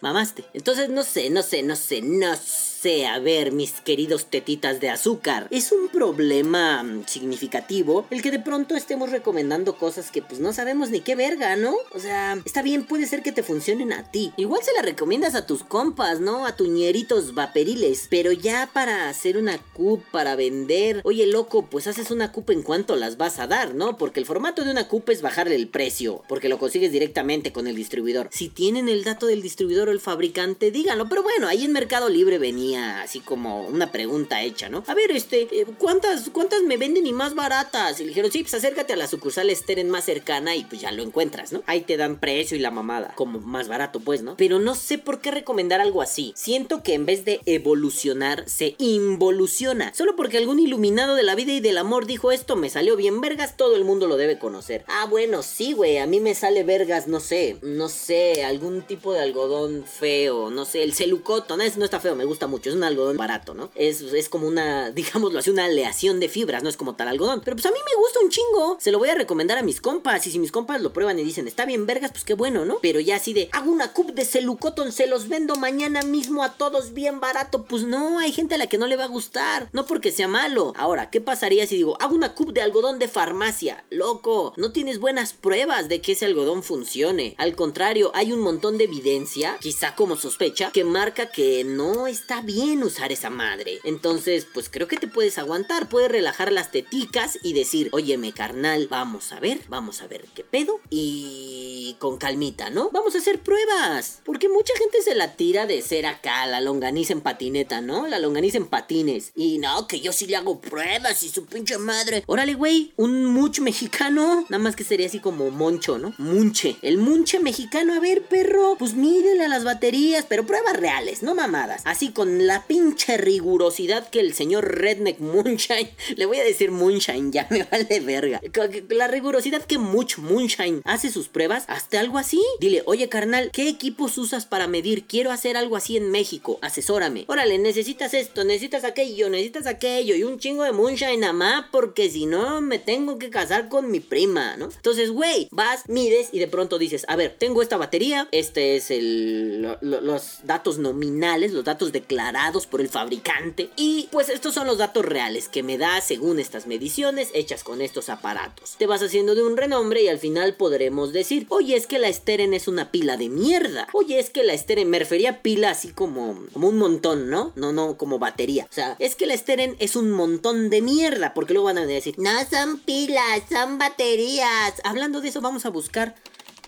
Mamaste. 0.00 0.46
Entonces, 0.54 0.88
no 0.88 1.02
sé, 1.02 1.28
no 1.28 1.42
sé, 1.42 1.62
no 1.62 1.76
sé, 1.76 2.00
no 2.00 2.34
sé 2.34 2.61
a 2.82 3.18
ver, 3.20 3.52
mis 3.52 3.80
queridos 3.80 4.26
tetitas 4.26 4.80
de 4.80 4.90
azúcar. 4.90 5.46
Es 5.50 5.70
un 5.70 5.88
problema 5.88 6.82
mm, 6.82 7.04
significativo 7.06 8.06
el 8.10 8.22
que 8.22 8.32
de 8.32 8.40
pronto 8.40 8.74
estemos 8.74 9.10
recomendando 9.10 9.76
cosas 9.76 10.10
que 10.10 10.20
pues 10.20 10.40
no 10.40 10.52
sabemos 10.52 10.90
ni 10.90 11.00
qué 11.00 11.14
verga, 11.14 11.54
¿no? 11.54 11.74
O 11.94 12.00
sea, 12.00 12.40
está 12.44 12.60
bien, 12.60 12.84
puede 12.84 13.06
ser 13.06 13.22
que 13.22 13.30
te 13.30 13.44
funcionen 13.44 13.92
a 13.92 14.10
ti. 14.10 14.32
Igual 14.36 14.62
se 14.64 14.72
la 14.72 14.82
recomiendas 14.82 15.36
a 15.36 15.46
tus 15.46 15.62
compas, 15.62 16.18
¿no? 16.18 16.44
A 16.44 16.56
tuñeritos 16.56 17.34
vaperiles. 17.34 18.08
Pero 18.10 18.32
ya 18.32 18.68
para 18.72 19.08
hacer 19.08 19.36
una 19.36 19.58
cup, 19.58 20.02
para 20.10 20.34
vender, 20.34 21.02
oye 21.04 21.26
loco, 21.26 21.66
pues 21.66 21.86
haces 21.86 22.10
una 22.10 22.32
cup 22.32 22.50
en 22.50 22.62
cuanto 22.62 22.96
las 22.96 23.16
vas 23.16 23.38
a 23.38 23.46
dar, 23.46 23.76
¿no? 23.76 23.96
Porque 23.96 24.18
el 24.18 24.26
formato 24.26 24.64
de 24.64 24.72
una 24.72 24.88
cup 24.88 25.08
es 25.10 25.22
bajarle 25.22 25.54
el 25.54 25.68
precio, 25.68 26.24
porque 26.28 26.48
lo 26.48 26.58
consigues 26.58 26.90
directamente 26.90 27.52
con 27.52 27.68
el 27.68 27.76
distribuidor. 27.76 28.28
Si 28.32 28.48
tienen 28.48 28.88
el 28.88 29.04
dato 29.04 29.26
del 29.26 29.40
distribuidor 29.40 29.88
o 29.88 29.92
el 29.92 30.00
fabricante, 30.00 30.72
díganlo. 30.72 31.08
Pero 31.08 31.22
bueno, 31.22 31.46
ahí 31.46 31.64
en 31.64 31.70
Mercado 31.70 32.08
Libre 32.08 32.38
venía 32.38 32.71
así 32.76 33.20
como 33.20 33.66
una 33.66 33.92
pregunta 33.92 34.42
hecha, 34.42 34.68
¿no? 34.68 34.84
A 34.86 34.94
ver, 34.94 35.10
este, 35.10 35.42
eh, 35.42 35.66
¿cuántas, 35.78 36.30
cuántas 36.30 36.62
me 36.62 36.76
venden 36.76 37.06
y 37.06 37.12
más 37.12 37.34
baratas? 37.34 38.00
Y 38.00 38.04
le 38.04 38.08
dijeron, 38.08 38.30
sí, 38.30 38.42
pues 38.42 38.54
acércate 38.54 38.92
a 38.92 38.96
la 38.96 39.06
sucursal 39.06 39.50
Steren 39.54 39.90
más 39.90 40.04
cercana 40.04 40.56
y 40.56 40.64
pues 40.64 40.80
ya 40.80 40.92
lo 40.92 41.02
encuentras, 41.02 41.52
¿no? 41.52 41.62
Ahí 41.66 41.82
te 41.82 41.96
dan 41.96 42.18
precio 42.18 42.56
y 42.56 42.60
la 42.60 42.70
mamada, 42.70 43.12
como 43.14 43.40
más 43.40 43.68
barato, 43.68 44.00
pues, 44.00 44.22
¿no? 44.22 44.36
Pero 44.36 44.58
no 44.58 44.74
sé 44.74 44.98
por 44.98 45.20
qué 45.20 45.30
recomendar 45.30 45.80
algo 45.80 46.02
así. 46.02 46.32
Siento 46.36 46.82
que 46.82 46.94
en 46.94 47.06
vez 47.06 47.24
de 47.24 47.40
evolucionar, 47.46 48.48
se 48.48 48.74
involuciona. 48.78 49.92
Solo 49.94 50.16
porque 50.16 50.38
algún 50.38 50.58
iluminado 50.58 51.14
de 51.14 51.22
la 51.22 51.34
vida 51.34 51.52
y 51.52 51.60
del 51.60 51.78
amor 51.78 52.06
dijo 52.06 52.32
esto 52.32 52.56
me 52.56 52.70
salió 52.70 52.96
bien 52.96 53.20
vergas, 53.20 53.56
todo 53.56 53.76
el 53.76 53.84
mundo 53.84 54.06
lo 54.06 54.16
debe 54.16 54.38
conocer. 54.38 54.84
Ah, 54.88 55.06
bueno, 55.08 55.42
sí, 55.42 55.72
güey, 55.72 55.98
a 55.98 56.06
mí 56.06 56.20
me 56.20 56.34
sale 56.34 56.64
vergas, 56.64 57.08
no 57.08 57.20
sé, 57.20 57.56
no 57.62 57.88
sé, 57.88 58.44
algún 58.44 58.82
tipo 58.82 59.12
de 59.12 59.20
algodón 59.20 59.84
feo, 59.84 60.50
no 60.50 60.64
sé, 60.64 60.82
el 60.82 60.94
celucoto, 60.94 61.56
no, 61.56 61.64
no 61.76 61.84
está 61.84 62.00
feo, 62.00 62.14
me 62.14 62.24
gusta 62.24 62.46
mucho 62.46 62.61
es 62.68 62.74
un 62.74 62.84
algodón 62.84 63.16
barato, 63.16 63.54
¿no? 63.54 63.70
Es, 63.74 64.00
es 64.00 64.28
como 64.28 64.46
una, 64.46 64.90
digámoslo 64.92 65.38
así, 65.38 65.50
una 65.50 65.64
aleación 65.64 66.20
de 66.20 66.28
fibras, 66.28 66.62
no 66.62 66.68
es 66.68 66.76
como 66.76 66.94
tal 66.94 67.08
algodón. 67.08 67.42
Pero 67.44 67.56
pues 67.56 67.66
a 67.66 67.70
mí 67.70 67.78
me 67.84 68.00
gusta 68.00 68.20
un 68.20 68.30
chingo. 68.30 68.76
Se 68.80 68.90
lo 68.90 68.98
voy 68.98 69.08
a 69.10 69.14
recomendar 69.14 69.58
a 69.58 69.62
mis 69.62 69.80
compas. 69.80 70.26
Y 70.26 70.30
si 70.30 70.38
mis 70.38 70.52
compas 70.52 70.80
lo 70.80 70.92
prueban 70.92 71.18
y 71.18 71.24
dicen, 71.24 71.48
está 71.48 71.64
bien 71.64 71.86
vergas, 71.86 72.12
pues 72.12 72.24
qué 72.24 72.34
bueno, 72.34 72.64
¿no? 72.64 72.78
Pero 72.82 73.00
ya 73.00 73.16
así 73.16 73.32
de, 73.32 73.48
hago 73.52 73.70
una 73.70 73.92
cup 73.92 74.12
de 74.12 74.24
celucotón, 74.24 74.92
se 74.92 75.06
los 75.06 75.28
vendo 75.28 75.56
mañana 75.56 76.02
mismo 76.02 76.42
a 76.42 76.54
todos 76.54 76.92
bien 76.92 77.20
barato. 77.20 77.64
Pues 77.64 77.84
no, 77.84 78.18
hay 78.18 78.32
gente 78.32 78.54
a 78.54 78.58
la 78.58 78.66
que 78.66 78.78
no 78.78 78.86
le 78.86 78.96
va 78.96 79.04
a 79.04 79.08
gustar. 79.08 79.68
No 79.72 79.86
porque 79.86 80.12
sea 80.12 80.28
malo. 80.28 80.72
Ahora, 80.76 81.10
¿qué 81.10 81.20
pasaría 81.20 81.66
si 81.66 81.76
digo, 81.76 81.96
hago 82.00 82.14
una 82.14 82.34
cup 82.34 82.52
de 82.52 82.62
algodón 82.62 82.98
de 82.98 83.08
farmacia? 83.08 83.84
Loco, 83.90 84.54
no 84.56 84.72
tienes 84.72 84.98
buenas 84.98 85.32
pruebas 85.32 85.88
de 85.88 86.00
que 86.00 86.12
ese 86.12 86.26
algodón 86.26 86.62
funcione. 86.62 87.34
Al 87.38 87.54
contrario, 87.54 88.10
hay 88.14 88.32
un 88.32 88.40
montón 88.40 88.78
de 88.78 88.84
evidencia, 88.84 89.56
quizá 89.60 89.94
como 89.94 90.16
sospecha, 90.16 90.70
que 90.72 90.84
marca 90.84 91.30
que 91.30 91.64
no 91.64 92.06
está 92.06 92.40
bien 92.40 92.51
bien 92.52 92.82
usar 92.82 93.12
esa 93.12 93.30
madre. 93.30 93.80
Entonces, 93.84 94.46
pues 94.52 94.68
creo 94.68 94.88
que 94.88 94.96
te 94.96 95.08
puedes 95.08 95.38
aguantar, 95.38 95.88
puedes 95.88 96.10
relajar 96.10 96.52
las 96.52 96.70
teticas 96.70 97.38
y 97.42 97.52
decir, 97.54 97.88
óyeme 97.92 98.32
carnal, 98.32 98.88
vamos 98.88 99.32
a 99.32 99.40
ver, 99.40 99.60
vamos 99.68 100.02
a 100.02 100.06
ver 100.06 100.26
qué 100.34 100.44
pedo. 100.44 100.80
Y 100.90 101.96
con 101.98 102.18
calmita, 102.18 102.70
¿no? 102.70 102.90
Vamos 102.90 103.14
a 103.14 103.18
hacer 103.18 103.40
pruebas. 103.40 104.20
Porque 104.24 104.48
mucha 104.48 104.72
gente 104.78 105.02
se 105.02 105.14
la 105.14 105.34
tira 105.36 105.66
de 105.66 105.80
ser 105.82 106.06
acá, 106.06 106.46
la 106.46 106.60
longaniza 106.60 107.12
en 107.12 107.20
patineta, 107.20 107.80
¿no? 107.80 108.06
La 108.06 108.18
longaniza 108.18 108.58
en 108.58 108.66
patines. 108.66 109.32
Y 109.34 109.58
no, 109.58 109.86
que 109.86 110.00
yo 110.00 110.12
sí 110.12 110.26
le 110.26 110.36
hago 110.36 110.60
pruebas 110.60 111.22
y 111.22 111.28
su 111.28 111.46
pinche 111.46 111.78
madre. 111.78 112.22
Órale, 112.26 112.54
güey, 112.54 112.92
un 112.96 113.24
much 113.26 113.60
mexicano. 113.60 114.44
Nada 114.48 114.62
más 114.62 114.76
que 114.76 114.84
sería 114.84 115.06
así 115.06 115.20
como 115.20 115.50
moncho, 115.50 115.98
¿no? 115.98 116.14
Munche. 116.18 116.76
El 116.82 116.98
munche 116.98 117.40
mexicano, 117.40 117.94
a 117.94 118.00
ver, 118.00 118.22
perro. 118.24 118.76
Pues 118.78 118.94
mídele 118.94 119.44
a 119.44 119.48
las 119.48 119.64
baterías, 119.64 120.26
pero 120.28 120.46
pruebas 120.46 120.76
reales, 120.76 121.22
no 121.22 121.34
mamadas. 121.34 121.82
Así 121.84 122.10
con 122.12 122.41
la 122.46 122.66
pinche 122.66 123.16
rigurosidad 123.16 124.08
que 124.08 124.20
el 124.20 124.34
señor 124.34 124.78
Redneck 124.78 125.20
Moonshine, 125.20 125.90
le 126.16 126.26
voy 126.26 126.38
a 126.38 126.44
decir 126.44 126.70
Moonshine, 126.70 127.30
ya 127.30 127.46
me 127.50 127.64
vale 127.64 128.00
verga. 128.00 128.40
La 128.88 129.08
rigurosidad 129.08 129.62
que 129.64 129.78
Much 129.78 130.18
Moonshine 130.18 130.82
hace 130.84 131.10
sus 131.10 131.28
pruebas, 131.28 131.64
hasta 131.68 132.00
algo 132.00 132.18
así. 132.18 132.42
Dile, 132.60 132.82
oye 132.86 133.08
carnal, 133.08 133.50
¿qué 133.52 133.68
equipos 133.68 134.18
usas 134.18 134.46
para 134.46 134.66
medir? 134.66 135.04
Quiero 135.04 135.30
hacer 135.30 135.56
algo 135.56 135.76
así 135.76 135.96
en 135.96 136.10
México, 136.10 136.58
asesórame. 136.62 137.24
Órale, 137.28 137.58
necesitas 137.58 138.14
esto, 138.14 138.44
necesitas 138.44 138.84
aquello, 138.84 139.28
necesitas 139.28 139.66
aquello 139.66 140.14
y 140.14 140.24
un 140.24 140.38
chingo 140.38 140.64
de 140.64 140.72
Moonshine 140.72 141.24
a 141.24 141.32
más 141.32 141.66
porque 141.70 142.10
si 142.10 142.26
no 142.26 142.60
me 142.60 142.78
tengo 142.78 143.18
que 143.18 143.30
casar 143.30 143.68
con 143.68 143.90
mi 143.90 144.00
prima, 144.00 144.56
¿no? 144.56 144.66
Entonces, 144.66 145.10
güey, 145.10 145.48
vas, 145.50 145.88
mides 145.88 146.30
y 146.32 146.38
de 146.38 146.48
pronto 146.48 146.78
dices, 146.78 147.04
a 147.08 147.16
ver, 147.16 147.36
tengo 147.38 147.62
esta 147.62 147.76
batería, 147.76 148.28
este 148.32 148.76
es 148.76 148.90
el, 148.90 149.62
los 149.80 150.40
datos 150.44 150.78
nominales, 150.78 151.52
los 151.52 151.64
datos 151.64 151.92
declarados 151.92 152.21
por 152.70 152.80
el 152.80 152.88
fabricante. 152.88 153.70
Y 153.76 154.08
pues 154.12 154.28
estos 154.28 154.54
son 154.54 154.66
los 154.66 154.78
datos 154.78 155.04
reales 155.04 155.48
que 155.48 155.62
me 155.62 155.78
da 155.78 156.00
según 156.00 156.38
estas 156.38 156.66
mediciones 156.66 157.30
hechas 157.34 157.64
con 157.64 157.80
estos 157.80 158.08
aparatos. 158.08 158.76
Te 158.78 158.86
vas 158.86 159.02
haciendo 159.02 159.34
de 159.34 159.42
un 159.42 159.56
renombre 159.56 160.02
y 160.02 160.08
al 160.08 160.18
final 160.18 160.54
podremos 160.54 161.12
decir, 161.12 161.46
oye 161.48 161.76
es 161.76 161.86
que 161.86 161.98
la 161.98 162.12
Steren 162.12 162.54
es 162.54 162.68
una 162.68 162.90
pila 162.90 163.16
de 163.16 163.28
mierda. 163.28 163.88
Oye 163.92 164.18
es 164.18 164.30
que 164.30 164.44
la 164.44 164.56
Steren 164.56 164.90
me 164.90 164.98
refería 164.98 165.42
pila 165.42 165.70
así 165.70 165.92
como, 165.92 166.38
como 166.52 166.68
un 166.68 166.78
montón, 166.78 167.30
¿no? 167.30 167.52
No, 167.56 167.72
no 167.72 167.96
como 167.96 168.18
batería. 168.18 168.66
O 168.70 168.74
sea, 168.74 168.96
es 168.98 169.16
que 169.16 169.26
la 169.26 169.36
Steren 169.36 169.76
es 169.78 169.96
un 169.96 170.10
montón 170.10 170.70
de 170.70 170.82
mierda. 170.82 171.34
Porque 171.34 171.54
luego 171.54 171.66
van 171.66 171.78
a 171.78 171.86
decir, 171.86 172.14
no 172.18 172.30
son 172.50 172.78
pilas, 172.80 173.42
son 173.50 173.78
baterías. 173.78 174.74
Hablando 174.84 175.20
de 175.20 175.28
eso, 175.28 175.40
vamos 175.40 175.66
a 175.66 175.70
buscar 175.70 176.14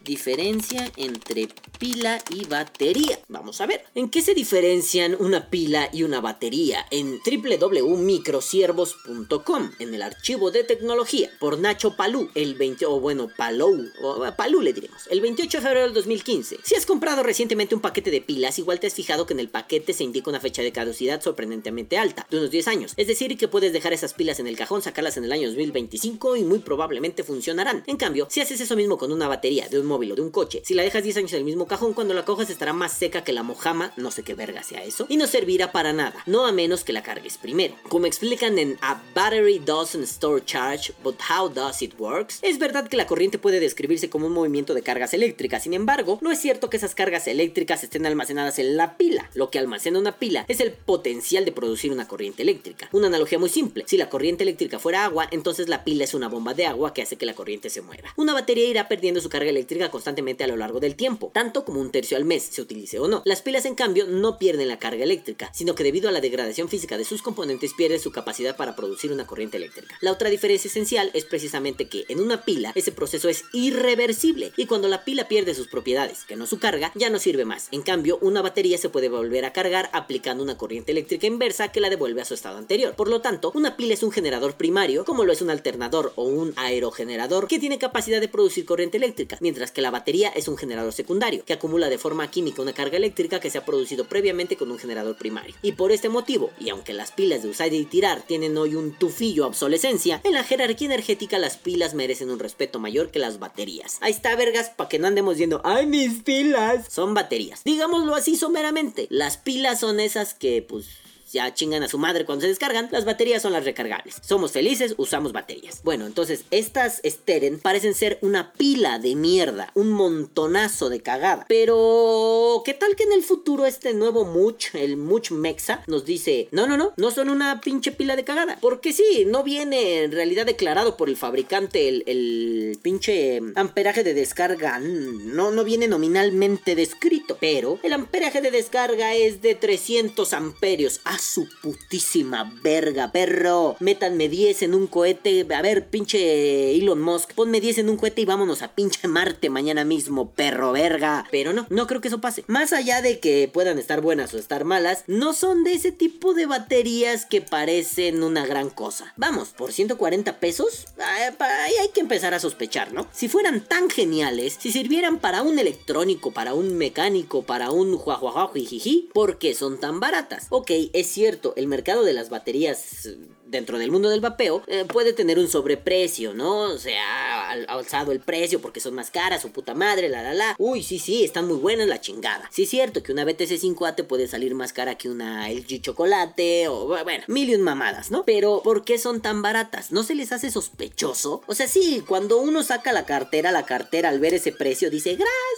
diferencia 0.05 0.91
entre 0.97 1.49
pila 1.79 2.19
y 2.31 2.47
batería. 2.47 3.21
Vamos 3.29 3.61
a 3.61 3.67
ver. 3.67 3.85
¿En 3.95 4.09
qué 4.09 4.23
se 4.23 4.33
diferencian 4.35 5.15
una 5.19 5.51
pila 5.51 5.91
y 5.93 6.03
una 6.03 6.21
batería? 6.21 6.87
En 6.91 7.21
www.microsiervos.com, 7.21 9.73
en 9.79 9.95
el 9.95 10.03
archivo 10.03 10.51
de 10.51 10.65
tecnología, 10.65 11.31
por 11.39 11.59
Nacho 11.59 11.97
Palú, 11.97 12.31
el 12.35 12.55
20, 12.55 12.87
o 12.87 13.01
bueno, 13.01 13.29
Palou, 13.37 13.85
o 14.03 14.25
Palú 14.37 14.63
le 14.63 14.73
diremos, 14.73 15.07
el 15.11 15.21
28 15.21 15.59
de 15.59 15.63
febrero 15.63 15.87
del 15.87 15.95
2015. 15.95 16.59
Si 16.63 16.75
has 16.75 16.87
comprado 16.87 17.23
recientemente 17.23 17.75
un 17.75 17.81
paquete 17.81 18.11
de 18.11 18.21
pilas, 18.21 18.59
igual 18.59 18.81
te 18.81 18.87
has 18.87 18.95
fijado 18.95 19.27
que 19.27 19.35
en 19.35 19.41
el 19.41 19.49
paquete 19.49 19.93
se 19.93 20.05
indica 20.05 20.31
una 20.31 20.41
fecha 20.41 20.63
de 20.63 20.73
caducidad 20.73 21.23
sorprendentemente 21.23 21.99
alta, 21.99 22.27
de 22.31 22.39
unos 22.39 22.51
10 22.51 22.69
años. 22.69 22.95
Es 22.97 23.07
decir, 23.07 23.37
que 23.37 23.49
puedes 23.49 23.73
dejar 23.73 23.93
esas 23.93 24.15
pilas 24.15 24.41
en 24.41 24.47
el 24.47 24.57
cajón, 24.57 24.83
sacarlas 24.83 25.17
en 25.17 25.25
el 25.25 25.33
año 25.33 25.49
2025 25.49 26.37
y 26.37 26.45
muy 26.45 26.61
probablemente 26.61 27.25
funcionarán. 27.25 27.83
En 27.87 27.97
cambio, 27.97 28.27
si 28.31 28.41
haces 28.41 28.61
eso 28.61 28.77
mismo 28.77 28.99
con 28.99 29.13
una 29.13 29.29
batería 29.29 29.69
de 29.69 29.81
un 29.81 29.87
móvil 29.87 30.13
o 30.13 30.15
de 30.15 30.23
un 30.23 30.31
coche, 30.31 30.63
si 30.65 30.75
la 30.75 30.83
dejas 30.83 31.03
10 31.03 31.17
años 31.19 31.33
en 31.33 31.39
el 31.39 31.45
mismo 31.45 31.64
cajón 31.67 31.95
cuando 31.95 32.15
la 32.15 32.25
cojas 32.25 32.51
estará 32.51 32.73
más 32.73 32.93
seca 32.93 33.25
que 33.25 33.33
la 33.33 33.43
mojama, 33.43 33.93
no 33.97 34.11
sé 34.11 34.23
qué 34.23 34.35
verga 34.35 34.63
sea 34.63 34.85
eso, 34.85 35.07
y 35.09 35.17
no 35.17 35.27
servirá 35.27 35.73
para 35.73 35.93
nada, 35.93 36.23
no 36.27 36.47
a 36.47 36.53
menos 36.53 36.85
que 36.85 36.93
la 36.93 37.03
cargues 37.03 37.39
primero. 37.39 37.75
Como 37.89 38.07
explican 38.07 38.59
en 38.59 38.79
A 38.81 39.01
Battery 39.15 39.59
Doesn't 39.59 40.05
Store 40.05 40.45
Charge, 40.45 40.93
but 41.03 41.17
How 41.29 41.49
Does 41.49 41.83
It 41.83 41.95
Works, 41.99 42.39
es 42.43 42.59
verdad 42.59 42.89
que 42.89 42.97
la 42.97 43.07
corriente 43.07 43.39
puede 43.39 43.61
describirse 43.61 44.11
como 44.11 44.27
un 44.27 44.33
movimiento 44.33 44.75
de 44.75 44.83
cargas 44.83 45.15
eléctricas, 45.15 45.63
sin 45.63 45.75
embargo, 45.75 46.19
no 46.21 46.31
es 46.31 46.39
cierto 46.39 46.71
que 46.71 46.77
esas 46.77 46.95
cargas 46.95 47.27
eléctricas 47.27 47.85
estén 47.85 48.07
almacenadas 48.07 48.59
en 48.59 48.77
la 48.77 48.97
pila. 48.97 49.31
Lo 49.35 49.51
que 49.51 49.59
almacena 49.59 49.99
una 49.99 50.19
pila 50.19 50.45
es 50.49 50.61
el 50.61 50.73
potencial 50.73 51.45
de 51.45 51.53
producir 51.53 51.93
una 51.93 52.09
corriente 52.09 52.43
eléctrica. 52.43 52.89
Una 52.93 53.07
analogía 53.07 53.39
muy 53.39 53.49
simple, 53.49 53.85
si 53.87 53.97
la 53.97 54.09
corriente 54.09 54.43
eléctrica 54.43 54.79
fuera 54.79 55.05
agua, 55.05 55.29
entonces 55.31 55.69
la 55.69 55.85
pila 55.85 56.05
es 56.05 56.15
una 56.15 56.29
bomba 56.29 56.55
de 56.55 56.67
agua 56.67 56.93
que 56.93 57.03
hace 57.03 57.17
que 57.17 57.27
la 57.27 57.35
corriente 57.35 57.71
se 57.71 57.83
mueva. 57.83 58.13
Una 58.17 58.35
batería 58.35 58.69
irá 58.69 58.89
perdiendo 58.89 59.21
su 59.21 59.29
carga 59.29 59.51
eléctrica 59.51 59.91
constantemente 59.91 60.45
a 60.45 60.47
lo 60.47 60.57
largo 60.57 60.81
del 60.81 60.97
tiempo, 60.97 61.31
tanto 61.33 61.54
como 61.63 61.81
un 61.81 61.93
tercio 61.93 62.17
al 62.17 62.25
mes, 62.25 62.43
se 62.51 62.63
utilice 62.63 62.99
o 62.99 63.07
no. 63.07 63.23
Las 63.25 63.43
pilas, 63.43 63.67
en 63.67 63.77
cambio, 63.77 64.07
no 64.09 64.39
pierden 64.39 64.67
la 64.67 64.81
carga 64.81 65.05
eléctrica, 65.05 65.51
sino 65.55 65.75
que 65.77 65.85
debido 65.85 66.09
a 66.09 66.13
la 66.13 66.21
degradación 66.21 66.69
física 66.69 66.99
de 66.99 67.05
sus 67.05 67.23
componentes 67.23 67.75
pierde 67.75 68.01
su 68.01 68.11
capacidad 68.11 68.57
para 68.57 68.75
producir 68.75 69.13
una 69.13 69.27
corriente 69.27 69.59
eléctrica. 69.59 69.97
La 70.01 70.11
otra 70.11 70.31
diferencia 70.31 70.69
esencial 70.69 71.11
es 71.15 71.25
precisamente 71.25 71.89
que 71.89 72.05
en 72.09 72.21
una 72.21 72.45
pila 72.45 72.73
ese 72.75 72.91
proceso 72.91 73.29
es 73.29 73.45
irreversible 73.53 74.53
y 74.57 74.67
cuando 74.67 74.89
la 74.89 75.05
pila 75.05 75.29
pierde 75.29 75.55
sus 75.55 75.69
propiedades, 75.69 76.25
que 76.25 76.37
no 76.37 76.47
su 76.47 76.59
carga, 76.59 76.91
ya 76.95 77.11
no 77.11 77.19
sirve 77.19 77.45
más. 77.45 77.69
En 77.71 77.83
cambio, 77.83 78.19
una 78.21 78.43
batería 78.43 78.79
se 78.79 78.89
puede 78.89 79.09
volver 79.09 79.45
a 79.45 79.53
cargar 79.53 79.91
aplicando 79.93 80.43
una 80.43 80.57
corriente 80.57 80.93
eléctrica 80.93 81.27
inversa 81.27 81.71
que 81.71 81.81
la 81.81 81.91
devuelve 81.91 82.23
a 82.23 82.25
su 82.25 82.35
estado 82.35 82.59
anterior. 82.59 82.95
Por 82.97 83.09
lo 83.09 83.21
tanto, 83.21 83.53
una 83.55 83.77
pila 83.77 83.95
es 83.95 84.03
un 84.03 84.13
generador 84.13 84.57
primario, 84.57 85.05
como 85.05 85.25
lo 85.25 85.33
es 85.33 85.43
un 85.43 85.51
alternador 85.51 86.13
o 86.17 86.25
un 86.25 86.55
aerogenerador, 86.57 87.49
que 87.49 87.59
tiene 87.59 87.79
capacidad 87.79 88.21
de 88.21 88.29
producir 88.29 88.65
corriente 88.65 88.97
eléctrica, 88.97 89.37
mientras 89.41 89.71
que 89.71 89.83
la 89.83 89.91
batería 89.91 90.31
es 90.31 90.49
un 90.49 90.57
generador 90.57 90.93
secundario, 90.93 91.44
que 91.47 91.53
acumula 91.53 91.89
de 91.89 91.99
forma 91.99 92.31
química 92.31 92.63
una 92.63 92.73
carga 92.73 92.97
eléctrica 92.97 93.41
que 93.41 93.51
se 93.51 93.59
ha 93.59 93.65
producido 93.65 94.07
previamente 94.07 94.57
con 94.57 94.71
un 94.71 94.79
generador 94.79 95.17
primario. 95.17 95.55
Y 95.63 95.73
por 95.73 95.93
este 95.93 96.09
motivo, 96.09 96.51
y 96.59 96.71
aunque 96.71 96.93
las 96.93 97.13
pilas 97.13 97.43
de 97.43 97.49
usar 97.49 97.73
y 97.73 97.85
tirar 97.85 98.23
tienen 98.23 98.57
hoy 98.57 98.75
un 98.75 98.93
tufillo 98.93 99.47
obsolescencia, 99.47 100.21
en 100.25 100.35
la 100.35 100.45
jerarquía 100.45 100.87
energética 100.87 101.39
las 101.39 101.57
pilas 101.57 101.95
merecen 101.95 102.31
un 102.31 102.39
respeto 102.39 102.79
mayor 102.79 103.11
que 103.11 103.19
las 103.19 103.39
baterías. 103.39 103.99
Ahí 104.01 104.13
está, 104.13 104.37
vergas, 104.37 104.71
para 104.71 104.89
que 104.89 104.99
no 104.99 105.07
andemos 105.07 105.35
diciendo, 105.35 105.61
¡ay, 105.65 105.87
mis 105.87 106.23
pilas! 106.23 106.87
Son 106.91 107.15
baterías. 107.15 107.63
Digámoslo 107.65 108.15
así 108.15 108.37
someramente, 108.37 109.07
las 109.11 109.37
pilas 109.37 109.81
son 109.81 110.01
esas 110.01 110.35
que, 110.35 110.63
pues, 110.63 110.87
ya 111.35 111.53
chingan 111.53 111.83
a 111.83 111.89
su 111.89 111.99
madre 111.99 112.25
cuando 112.25 112.43
se 112.43 112.49
descargan, 112.49 112.89
las 112.91 113.05
baterías 113.05 113.43
son 113.43 113.53
las 113.53 113.65
recargables. 113.65 114.17
Somos 114.23 114.53
felices, 114.53 114.95
usamos 114.97 115.33
baterías. 115.33 115.83
Bueno, 115.83 116.07
entonces 116.07 116.45
estas 116.51 117.03
Steren 117.05 117.59
parecen 117.59 117.95
ser 117.95 118.19
una 118.23 118.53
pila 118.53 118.99
de 118.99 119.17
mierda, 119.17 119.71
un 119.75 119.91
montonazo 119.91 120.89
de 120.89 121.01
cagada. 121.01 121.45
Pero, 121.49 122.63
¿qué 122.65 122.73
tal 122.73 122.97
que 122.97 123.03
en 123.03 123.13
el 123.13 123.23
futuro 123.23 123.67
este 123.67 123.93
nuevo 123.93 124.25
Much, 124.25 124.75
el 124.75 124.97
Much 124.97 125.33
Mexa, 125.33 125.83
nos 125.89 126.05
dice, 126.05 126.49
no, 126.53 126.67
no, 126.67 126.77
no, 126.77 126.93
no 126.97 127.11
son 127.11 127.29
una 127.29 127.61
pinche 127.61 127.93
pila 127.93 128.17
de 128.17 128.25
cagada? 128.25 128.57
Porque 128.61 128.93
sí, 128.93 129.25
no 129.27 129.43
viene 129.43 130.05
en 130.05 130.13
realidad 130.13 130.47
declarado 130.47 130.97
por 130.97 131.09
el 131.09 131.17
fabricante 131.17 131.89
el, 131.89 132.79
pinche 132.83 133.41
amperaje 133.57 134.05
de 134.05 134.15
descarga, 134.15 134.79
no, 134.79 135.51
no 135.51 135.65
viene 135.65 135.89
nominalmente 135.89 136.75
descrito, 136.77 137.37
pero 137.41 137.79
el 137.83 137.93
amperaje 137.93 138.41
de 138.41 138.51
descarga 138.51 139.15
es 139.15 139.43
de 139.43 139.55
300 139.55 140.33
amperios. 140.33 141.01
¡Ah, 141.05 141.19
su 141.25 141.49
putísima 141.63 142.53
verga, 142.63 143.11
perro! 143.11 143.77
Métanme 143.81 144.29
10 144.29 144.63
en 144.63 144.75
un 144.75 144.87
cohete, 144.87 145.47
a 145.55 145.63
ver, 145.63 145.89
pinche 145.89 146.77
Elon 146.77 147.01
Musk, 147.01 147.33
ponme 147.35 147.61
10 147.61 147.79
en 147.79 147.89
un 147.89 147.97
cohete 147.97 148.21
y 148.21 148.25
vámonos 148.25 148.63
a 148.63 148.75
pinche 148.75 149.09
Marte 149.09 149.51
mañana 149.51 149.85
mismo, 149.85 150.31
perro 150.31 150.73
verga. 150.73 151.27
Pero 151.31 151.53
no, 151.53 151.67
no 151.71 151.87
creo 151.87 152.01
que 152.01 152.09
eso 152.09 152.21
pase. 152.21 152.45
Más 152.47 152.73
allá 152.73 153.03
de 153.03 153.21
que 153.21 153.51
puedan 153.53 153.79
estar 153.79 154.01
buenas 154.01 154.35
o 154.35 154.39
estar 154.39 154.65
malas, 154.65 155.05
no 155.07 155.33
son 155.33 155.65
de 155.65 155.73
ese 155.73 155.93
tipo 155.93 156.35
de 156.35 156.47
baterías 156.47 157.27
que 157.27 157.41
parecen 157.41 158.23
una 158.23 158.47
gran 158.47 158.71
cosa. 158.71 159.13
Vamos, 159.17 159.49
por 159.51 159.73
140 159.73 160.39
pesos, 160.39 160.87
ahí 160.99 161.75
hay 161.81 161.89
que 161.89 162.01
empezar 162.01 162.35
a 162.35 162.41
sospechar, 162.41 162.93
¿no? 162.93 163.07
Si 163.13 163.29
fueran 163.29 163.65
tan 163.65 163.89
geniales, 163.91 164.57
si 164.59 164.73
sirvieran 164.73 165.19
para 165.19 165.43
un 165.43 165.59
electrónico, 165.59 166.33
para 166.33 166.55
un 166.55 166.77
mecánico, 166.77 167.43
para 167.43 167.71
un 167.71 167.97
juajuajujijiji, 167.97 169.11
¿por 169.13 169.39
qué 169.39 169.55
son 169.55 169.79
tan 169.81 170.01
baratas? 170.01 170.47
Ok, 170.51 170.71
es 170.93 171.14
cierto, 171.15 171.55
el 171.57 171.67
mercado 171.67 172.05
de 172.05 172.13
las 172.13 172.31
baterías 172.31 173.09
dentro 173.47 173.79
del 173.79 173.91
mundo 173.91 174.09
del 174.09 174.21
vapeo 174.21 174.63
eh, 174.67 174.85
puede 174.85 175.13
tener 175.13 175.39
un 175.39 175.49
sobreprecio, 175.49 176.35
¿no? 176.35 176.63
O 176.63 176.79
sea, 176.79 177.51
ha 177.51 177.53
alzado 177.69 178.13
el 178.13 178.21
precio 178.21 178.61
porque 178.61 178.81
son 178.81 178.95
más 178.95 179.11
caras, 179.11 179.43
su 179.43 179.51
puta 179.51 179.75
madre, 179.75 180.09
la 180.09 180.23
la 180.23 180.35
la. 180.35 180.57
Uy, 180.59 180.83
sí, 180.83 180.99
sí, 180.99 181.25
están 181.25 181.47
muy 181.47 181.57
buenas 181.57 181.87
la 181.87 182.01
chingada. 182.01 182.49
Sí 182.53 182.65
es 182.65 182.71
cierto 182.71 183.03
que 183.03 183.13
una 183.13 183.25
BTC 183.25 183.61
5A 183.61 183.95
te 183.95 184.05
puede 184.05 184.27
salir 184.29 184.55
más 184.55 184.73
cara 184.73 184.97
que 184.97 185.09
una 185.09 185.49
LG 185.49 185.81
Chocolate 185.81 186.69
o 186.69 186.87
bueno, 186.87 187.25
mil 187.29 187.49
y 187.49 187.55
un 187.55 187.63
mamadas, 187.63 188.11
¿no? 188.11 188.25
Pero 188.25 188.61
¿por 188.63 188.85
qué 188.85 188.99
son 188.99 189.23
tan 189.23 189.43
baratas? 189.43 189.93
¿No 189.93 190.03
se 190.03 190.15
les 190.15 190.33
hace 190.33 190.51
sospechoso? 190.51 191.43
O 191.47 191.55
sea, 191.55 191.69
sí, 191.69 192.03
cuando 192.07 192.39
uno 192.39 192.63
saca 192.63 192.93
la 192.93 193.07
cartera, 193.07 193.53
la 193.53 193.65
cartera 193.65 194.09
al 194.09 194.19
ver 194.19 194.35
ese 194.35 194.53
precio 194.53 194.91
dice, 194.91 195.13
gracias, 195.13 195.54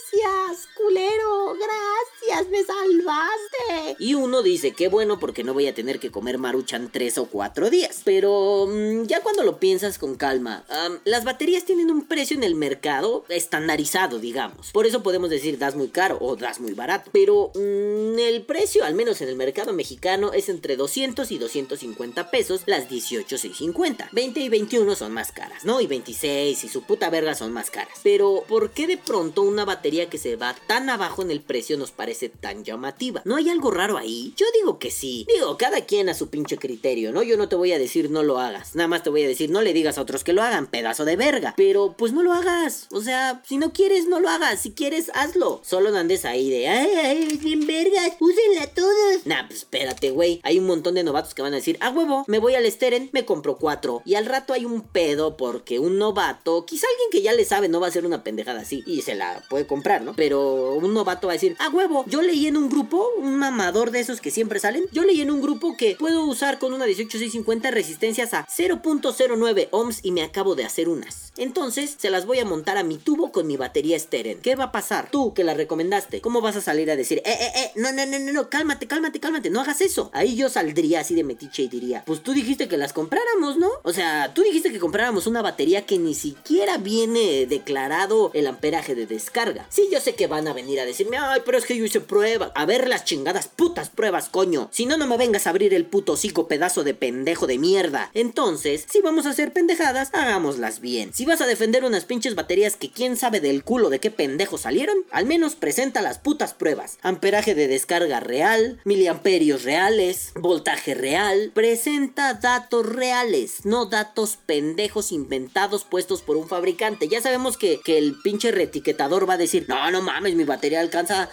culero, 0.76 1.54
gracias, 1.54 2.50
me 2.50 2.62
salvaste. 2.62 3.96
Y 3.98 4.14
uno 4.14 4.42
dice, 4.42 4.72
qué 4.72 4.88
bueno 4.88 5.18
porque 5.18 5.44
no 5.44 5.54
voy 5.54 5.66
a 5.66 5.74
tener 5.74 5.98
que 5.98 6.10
comer 6.10 6.38
maruchan 6.38 6.90
tres 6.92 7.18
o 7.18 7.26
cuatro 7.26 7.70
días. 7.70 8.02
Pero 8.04 8.66
mm, 8.68 9.04
ya 9.04 9.22
cuando 9.22 9.42
lo 9.42 9.58
piensas 9.58 9.98
con 9.98 10.16
calma, 10.16 10.64
las 11.04 11.24
baterías 11.24 11.64
tienen 11.64 11.90
un 11.90 12.06
precio 12.06 12.36
en 12.36 12.44
el 12.44 12.54
mercado 12.54 13.24
estandarizado, 13.28 14.18
digamos. 14.18 14.72
Por 14.72 14.86
eso 14.86 15.02
podemos 15.02 15.30
decir 15.30 15.58
das 15.58 15.76
muy 15.76 15.88
caro 15.88 16.18
o 16.20 16.36
das 16.36 16.60
muy 16.60 16.72
barato. 16.72 17.10
Pero 17.12 17.52
mm, 17.54 18.18
el 18.18 18.42
precio, 18.42 18.84
al 18.84 18.94
menos 18.94 19.20
en 19.20 19.28
el 19.28 19.36
mercado 19.36 19.72
mexicano, 19.72 20.32
es 20.32 20.48
entre 20.48 20.76
200 20.76 21.30
y 21.30 21.38
250 21.38 22.30
pesos 22.30 22.62
las 22.66 22.88
18,650. 22.88 24.10
20 24.12 24.40
y 24.40 24.48
21 24.48 24.94
son 24.94 25.12
más 25.12 25.32
caras, 25.32 25.64
¿no? 25.64 25.80
Y 25.80 25.86
26 25.86 26.64
y 26.64 26.68
su 26.68 26.82
puta 26.82 27.10
verga 27.10 27.34
son 27.34 27.52
más 27.52 27.70
caras. 27.70 27.98
Pero 28.02 28.44
¿por 28.48 28.70
qué 28.70 28.86
de 28.86 28.98
pronto 28.98 29.42
una 29.42 29.64
batería 29.64 30.05
que 30.06 30.18
se 30.18 30.36
va 30.36 30.54
tan 30.66 30.90
abajo 30.90 31.22
en 31.22 31.30
el 31.30 31.40
precio 31.40 31.76
nos 31.76 31.90
parece 31.90 32.28
tan 32.28 32.64
llamativa? 32.64 33.22
¿No 33.24 33.36
hay 33.36 33.50
algo 33.50 33.70
raro 33.70 33.98
ahí? 33.98 34.34
Yo 34.36 34.46
digo 34.58 34.78
que 34.78 34.90
sí. 34.90 35.26
Digo, 35.32 35.56
cada 35.56 35.82
quien 35.82 36.08
a 36.08 36.14
su 36.14 36.28
pinche 36.28 36.58
criterio, 36.58 37.12
¿no? 37.12 37.22
Yo 37.22 37.36
no 37.36 37.48
te 37.48 37.56
voy 37.56 37.72
a 37.72 37.78
decir 37.78 38.10
no 38.10 38.22
lo 38.22 38.38
hagas. 38.38 38.74
Nada 38.74 38.88
más 38.88 39.02
te 39.02 39.10
voy 39.10 39.22
a 39.22 39.28
decir 39.28 39.50
no 39.50 39.62
le 39.62 39.72
digas 39.72 39.98
a 39.98 40.02
otros 40.02 40.24
que 40.24 40.32
lo 40.32 40.42
hagan, 40.42 40.66
pedazo 40.66 41.04
de 41.04 41.16
verga. 41.16 41.54
Pero 41.56 41.94
pues 41.96 42.12
no 42.12 42.22
lo 42.22 42.32
hagas. 42.32 42.88
O 42.92 43.00
sea, 43.00 43.42
si 43.46 43.56
no 43.58 43.72
quieres, 43.72 44.06
no 44.06 44.20
lo 44.20 44.28
hagas. 44.28 44.60
Si 44.60 44.72
quieres, 44.72 45.10
hazlo. 45.14 45.60
Solo 45.64 45.90
no 45.90 45.98
andes 45.98 46.24
ahí 46.24 46.50
de 46.50 46.68
ay, 46.68 46.90
ay, 46.96 47.38
bien 47.42 47.66
vergas, 47.66 48.12
úsenla 48.20 48.66
todos. 48.74 49.26
Nah, 49.26 49.46
pues 49.46 49.60
espérate, 49.60 50.10
güey. 50.10 50.40
Hay 50.42 50.58
un 50.58 50.66
montón 50.66 50.94
de 50.94 51.04
novatos 51.04 51.34
que 51.34 51.42
van 51.42 51.52
a 51.52 51.56
decir, 51.56 51.78
a 51.80 51.90
huevo, 51.90 52.24
me 52.26 52.38
voy 52.38 52.54
al 52.54 52.70
Steren, 52.70 53.10
me 53.12 53.24
compro 53.24 53.56
cuatro. 53.56 54.02
Y 54.04 54.14
al 54.14 54.26
rato 54.26 54.52
hay 54.52 54.64
un 54.64 54.82
pedo 54.82 55.36
porque 55.36 55.78
un 55.78 55.98
novato, 55.98 56.66
quizá 56.66 56.86
alguien 56.90 57.10
que 57.10 57.22
ya 57.22 57.32
le 57.32 57.44
sabe, 57.44 57.68
no 57.68 57.80
va 57.80 57.86
a 57.86 57.90
hacer 57.90 58.06
una 58.06 58.24
pendejada 58.24 58.60
así 58.60 58.82
y 58.86 59.02
se 59.02 59.14
la 59.14 59.42
puede 59.48 59.66
comprar, 59.66 59.95
Pero 60.16 60.74
un 60.74 60.94
novato 60.94 61.26
va 61.26 61.32
a 61.32 61.36
decir, 61.36 61.56
a 61.58 61.68
huevo, 61.68 62.04
yo 62.06 62.22
leí 62.22 62.46
en 62.46 62.56
un 62.56 62.68
grupo, 62.68 63.08
un 63.18 63.36
mamador 63.36 63.90
de 63.90 64.00
esos 64.00 64.20
que 64.20 64.30
siempre 64.30 64.60
salen, 64.60 64.84
yo 64.92 65.04
leí 65.04 65.20
en 65.20 65.30
un 65.30 65.40
grupo 65.40 65.76
que 65.76 65.96
puedo 65.98 66.24
usar 66.24 66.58
con 66.58 66.72
una 66.72 66.86
18650 66.86 67.70
resistencias 67.70 68.34
a 68.34 68.46
0.09 68.46 69.68
ohms 69.70 70.00
y 70.02 70.12
me 70.12 70.22
acabo 70.22 70.54
de 70.54 70.64
hacer 70.64 70.88
unas. 70.88 71.32
Entonces 71.36 71.96
se 71.98 72.10
las 72.10 72.26
voy 72.26 72.38
a 72.38 72.44
montar 72.44 72.78
a 72.78 72.82
mi 72.82 72.98
tubo 72.98 73.32
con 73.32 73.46
mi 73.46 73.56
batería 73.56 73.98
Steren. 73.98 74.40
¿Qué 74.40 74.54
va 74.54 74.64
a 74.64 74.72
pasar? 74.72 75.10
Tú 75.10 75.34
que 75.34 75.44
la 75.44 75.54
recomendaste, 75.54 76.20
¿cómo 76.20 76.40
vas 76.40 76.56
a 76.56 76.60
salir 76.60 76.90
a 76.90 76.96
decir, 76.96 77.18
eh, 77.18 77.22
eh, 77.26 77.52
eh, 77.56 77.72
no, 77.76 77.92
no, 77.92 78.06
no, 78.06 78.18
no, 78.18 78.32
no, 78.32 78.48
cálmate, 78.48 78.86
cálmate, 78.86 79.20
cálmate, 79.20 79.50
no 79.50 79.60
hagas 79.60 79.80
eso? 79.80 80.10
Ahí 80.12 80.36
yo 80.36 80.48
saldría 80.48 81.00
así 81.00 81.14
de 81.14 81.24
metiche 81.24 81.64
y 81.64 81.68
diría, 81.68 82.04
pues 82.06 82.22
tú 82.22 82.32
dijiste 82.32 82.68
que 82.68 82.76
las 82.76 82.92
compráramos, 82.92 83.56
¿no? 83.58 83.70
O 83.82 83.92
sea, 83.92 84.32
tú 84.34 84.42
dijiste 84.42 84.72
que 84.72 84.78
compráramos 84.78 85.26
una 85.26 85.42
batería 85.42 85.84
que 85.84 85.98
ni 85.98 86.14
siquiera 86.14 86.78
viene 86.78 87.46
declarado 87.46 88.30
el 88.34 88.46
amperaje 88.46 88.94
de 88.94 89.06
descarga. 89.06 89.66
Sí, 89.68 89.85
yo 89.90 90.00
sé 90.00 90.14
que 90.14 90.26
van 90.26 90.48
a 90.48 90.52
venir 90.52 90.80
a 90.80 90.84
decirme, 90.84 91.18
ay, 91.18 91.40
pero 91.44 91.58
es 91.58 91.64
que 91.64 91.76
yo 91.76 91.84
hice 91.84 92.00
prueba. 92.00 92.52
A 92.54 92.66
ver 92.66 92.88
las 92.88 93.04
chingadas 93.04 93.48
putas 93.48 93.90
pruebas, 93.90 94.28
coño. 94.28 94.68
Si 94.72 94.86
no, 94.86 94.96
no 94.96 95.06
me 95.06 95.16
vengas 95.16 95.46
a 95.46 95.50
abrir 95.50 95.74
el 95.74 95.86
puto 95.86 96.12
hocico 96.12 96.48
pedazo 96.48 96.84
de 96.84 96.94
pendejo 96.94 97.46
de 97.46 97.58
mierda. 97.58 98.10
Entonces, 98.14 98.84
si 98.90 99.00
vamos 99.00 99.26
a 99.26 99.30
hacer 99.30 99.52
pendejadas, 99.52 100.10
hagámoslas 100.12 100.80
bien. 100.80 101.12
Si 101.12 101.24
vas 101.24 101.40
a 101.40 101.46
defender 101.46 101.84
unas 101.84 102.04
pinches 102.04 102.34
baterías 102.34 102.76
que 102.76 102.90
quién 102.90 103.16
sabe 103.16 103.40
del 103.40 103.64
culo 103.64 103.90
de 103.90 104.00
qué 104.00 104.10
pendejo 104.10 104.58
salieron, 104.58 104.96
al 105.10 105.26
menos 105.26 105.54
presenta 105.54 106.02
las 106.02 106.18
putas 106.18 106.54
pruebas. 106.54 106.98
Amperaje 107.02 107.54
de 107.54 107.68
descarga 107.68 108.20
real, 108.20 108.80
miliamperios 108.84 109.62
reales, 109.62 110.32
voltaje 110.34 110.94
real. 110.94 111.50
Presenta 111.54 112.34
datos 112.34 112.86
reales, 112.86 113.64
no 113.64 113.86
datos 113.86 114.38
pendejos 114.46 115.12
inventados 115.12 115.84
puestos 115.84 116.22
por 116.22 116.36
un 116.36 116.48
fabricante. 116.48 117.08
Ya 117.08 117.20
sabemos 117.20 117.56
que, 117.56 117.80
que 117.84 117.98
el 117.98 118.16
pinche 118.22 118.50
reetiquetador 118.50 119.28
va 119.28 119.34
a 119.34 119.38
decir, 119.38 119.66
no, 119.68 119.75
no 119.90 120.02
mames, 120.02 120.34
mi 120.34 120.44
batería 120.44 120.80
alcanza 120.80 121.28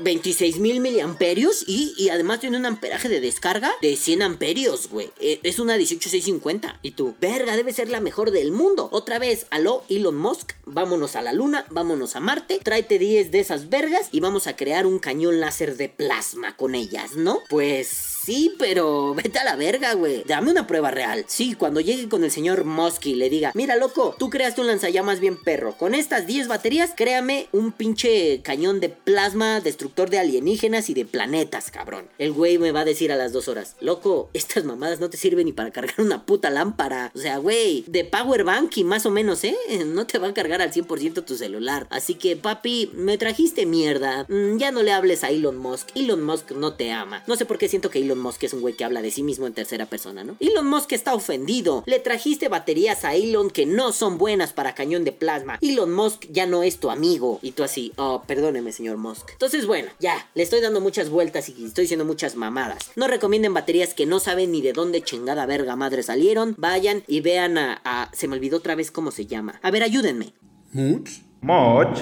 26 0.00 0.58
mil 0.58 0.80
miliamperios 0.80 1.64
y, 1.66 1.94
y 1.96 2.08
además 2.08 2.40
tiene 2.40 2.56
un 2.56 2.66
amperaje 2.66 3.08
de 3.08 3.20
descarga 3.20 3.72
de 3.80 3.96
100 3.96 4.22
amperios, 4.22 4.88
güey. 4.88 5.10
Eh, 5.20 5.40
es 5.42 5.58
una 5.58 5.76
18650. 5.76 6.78
Y 6.82 6.92
tú, 6.92 7.14
verga, 7.20 7.56
debe 7.56 7.72
ser 7.72 7.88
la 7.88 8.00
mejor 8.00 8.30
del 8.30 8.52
mundo. 8.52 8.88
Otra 8.92 9.18
vez, 9.18 9.46
aló, 9.50 9.84
Elon 9.88 10.16
Musk, 10.16 10.52
vámonos 10.64 11.16
a 11.16 11.22
la 11.22 11.32
luna, 11.32 11.66
vámonos 11.70 12.16
a 12.16 12.20
Marte, 12.20 12.60
tráete 12.62 12.98
10 12.98 13.30
de 13.30 13.40
esas 13.40 13.68
vergas 13.68 14.08
y 14.12 14.20
vamos 14.20 14.46
a 14.46 14.56
crear 14.56 14.86
un 14.86 14.98
cañón 14.98 15.40
láser 15.40 15.76
de 15.76 15.88
plasma 15.88 16.56
con 16.56 16.74
ellas, 16.74 17.16
¿no? 17.16 17.40
Pues 17.48 18.13
Sí, 18.24 18.54
pero 18.58 19.14
vete 19.22 19.38
a 19.38 19.44
la 19.44 19.56
verga, 19.56 19.92
güey. 19.94 20.24
Dame 20.26 20.50
una 20.50 20.66
prueba 20.66 20.90
real. 20.90 21.24
Sí, 21.26 21.54
cuando 21.54 21.80
llegue 21.80 22.08
con 22.08 22.24
el 22.24 22.30
señor 22.30 22.64
Mosky 22.64 23.10
y 23.10 23.16
le 23.16 23.28
diga, 23.28 23.52
mira, 23.54 23.76
loco, 23.76 24.16
tú 24.18 24.30
creaste 24.30 24.62
un 24.62 24.66
lanzallamas 24.66 25.20
bien 25.20 25.36
perro. 25.36 25.76
Con 25.76 25.94
estas 25.94 26.26
10 26.26 26.48
baterías, 26.48 26.92
créame 26.96 27.48
un 27.52 27.72
pinche 27.72 28.40
cañón 28.42 28.80
de 28.80 28.88
plasma 28.88 29.60
destructor 29.60 30.08
de 30.08 30.18
alienígenas 30.18 30.88
y 30.88 30.94
de 30.94 31.04
planetas, 31.04 31.70
cabrón. 31.70 32.06
El 32.18 32.32
güey 32.32 32.56
me 32.58 32.72
va 32.72 32.80
a 32.80 32.84
decir 32.84 33.12
a 33.12 33.16
las 33.16 33.32
dos 33.32 33.48
horas, 33.48 33.76
loco, 33.80 34.30
estas 34.32 34.64
mamadas 34.64 35.00
no 35.00 35.10
te 35.10 35.18
sirven 35.18 35.44
ni 35.44 35.52
para 35.52 35.70
cargar 35.70 36.00
una 36.00 36.24
puta 36.24 36.48
lámpara. 36.48 37.12
O 37.14 37.18
sea, 37.18 37.36
güey, 37.36 37.84
de 37.88 38.04
power 38.04 38.44
bank 38.44 38.76
y 38.78 38.84
más 38.84 39.04
o 39.04 39.10
menos, 39.10 39.44
¿eh? 39.44 39.56
No 39.84 40.06
te 40.06 40.18
va 40.18 40.28
a 40.28 40.34
cargar 40.34 40.62
al 40.62 40.72
100% 40.72 41.24
tu 41.24 41.36
celular. 41.36 41.86
Así 41.90 42.14
que, 42.14 42.36
papi, 42.36 42.90
me 42.94 43.18
trajiste 43.18 43.66
mierda. 43.66 44.24
Mm, 44.28 44.56
ya 44.56 44.72
no 44.72 44.82
le 44.82 44.92
hables 44.92 45.24
a 45.24 45.30
Elon 45.30 45.58
Musk. 45.58 45.90
Elon 45.94 46.22
Musk 46.22 46.52
no 46.52 46.74
te 46.74 46.90
ama. 46.90 47.22
No 47.26 47.36
sé 47.36 47.44
por 47.44 47.58
qué 47.58 47.68
siento 47.68 47.90
que 47.90 48.00
Elon 48.00 48.13
Musk 48.20 48.44
es 48.44 48.52
un 48.52 48.60
güey 48.60 48.74
que 48.74 48.84
habla 48.84 49.02
de 49.02 49.10
sí 49.10 49.22
mismo 49.22 49.46
en 49.46 49.54
tercera 49.54 49.86
persona, 49.86 50.24
¿no? 50.24 50.36
Elon 50.40 50.66
Musk 50.66 50.92
está 50.92 51.14
ofendido. 51.14 51.82
Le 51.86 51.98
trajiste 51.98 52.48
baterías 52.48 53.04
a 53.04 53.14
Elon 53.14 53.50
que 53.50 53.66
no 53.66 53.92
son 53.92 54.18
buenas 54.18 54.52
para 54.52 54.74
cañón 54.74 55.04
de 55.04 55.12
plasma. 55.12 55.58
Elon 55.60 55.92
Musk 55.92 56.26
ya 56.30 56.46
no 56.46 56.62
es 56.62 56.78
tu 56.78 56.90
amigo. 56.90 57.38
Y 57.42 57.52
tú 57.52 57.62
así, 57.62 57.92
oh, 57.96 58.22
perdóneme, 58.26 58.72
señor 58.72 58.96
Musk. 58.96 59.30
Entonces, 59.32 59.66
bueno, 59.66 59.88
ya, 60.00 60.28
le 60.34 60.42
estoy 60.42 60.60
dando 60.60 60.80
muchas 60.80 61.10
vueltas 61.10 61.48
y 61.48 61.64
estoy 61.64 61.82
diciendo 61.82 62.04
muchas 62.04 62.36
mamadas. 62.36 62.90
No 62.96 63.06
recomienden 63.06 63.54
baterías 63.54 63.94
que 63.94 64.06
no 64.06 64.20
saben 64.20 64.52
ni 64.52 64.62
de 64.62 64.72
dónde 64.72 65.02
chingada 65.02 65.46
verga 65.46 65.76
madre 65.76 66.02
salieron. 66.02 66.54
Vayan 66.58 67.02
y 67.06 67.20
vean 67.20 67.58
a, 67.58 67.80
a 67.84 68.10
se 68.12 68.28
me 68.28 68.36
olvidó 68.36 68.58
otra 68.58 68.74
vez 68.74 68.90
cómo 68.90 69.10
se 69.10 69.26
llama. 69.26 69.58
A 69.62 69.70
ver, 69.70 69.82
ayúdenme. 69.82 70.32
Much. 70.72 71.10
Much. 71.40 72.00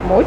Much. 0.00 0.26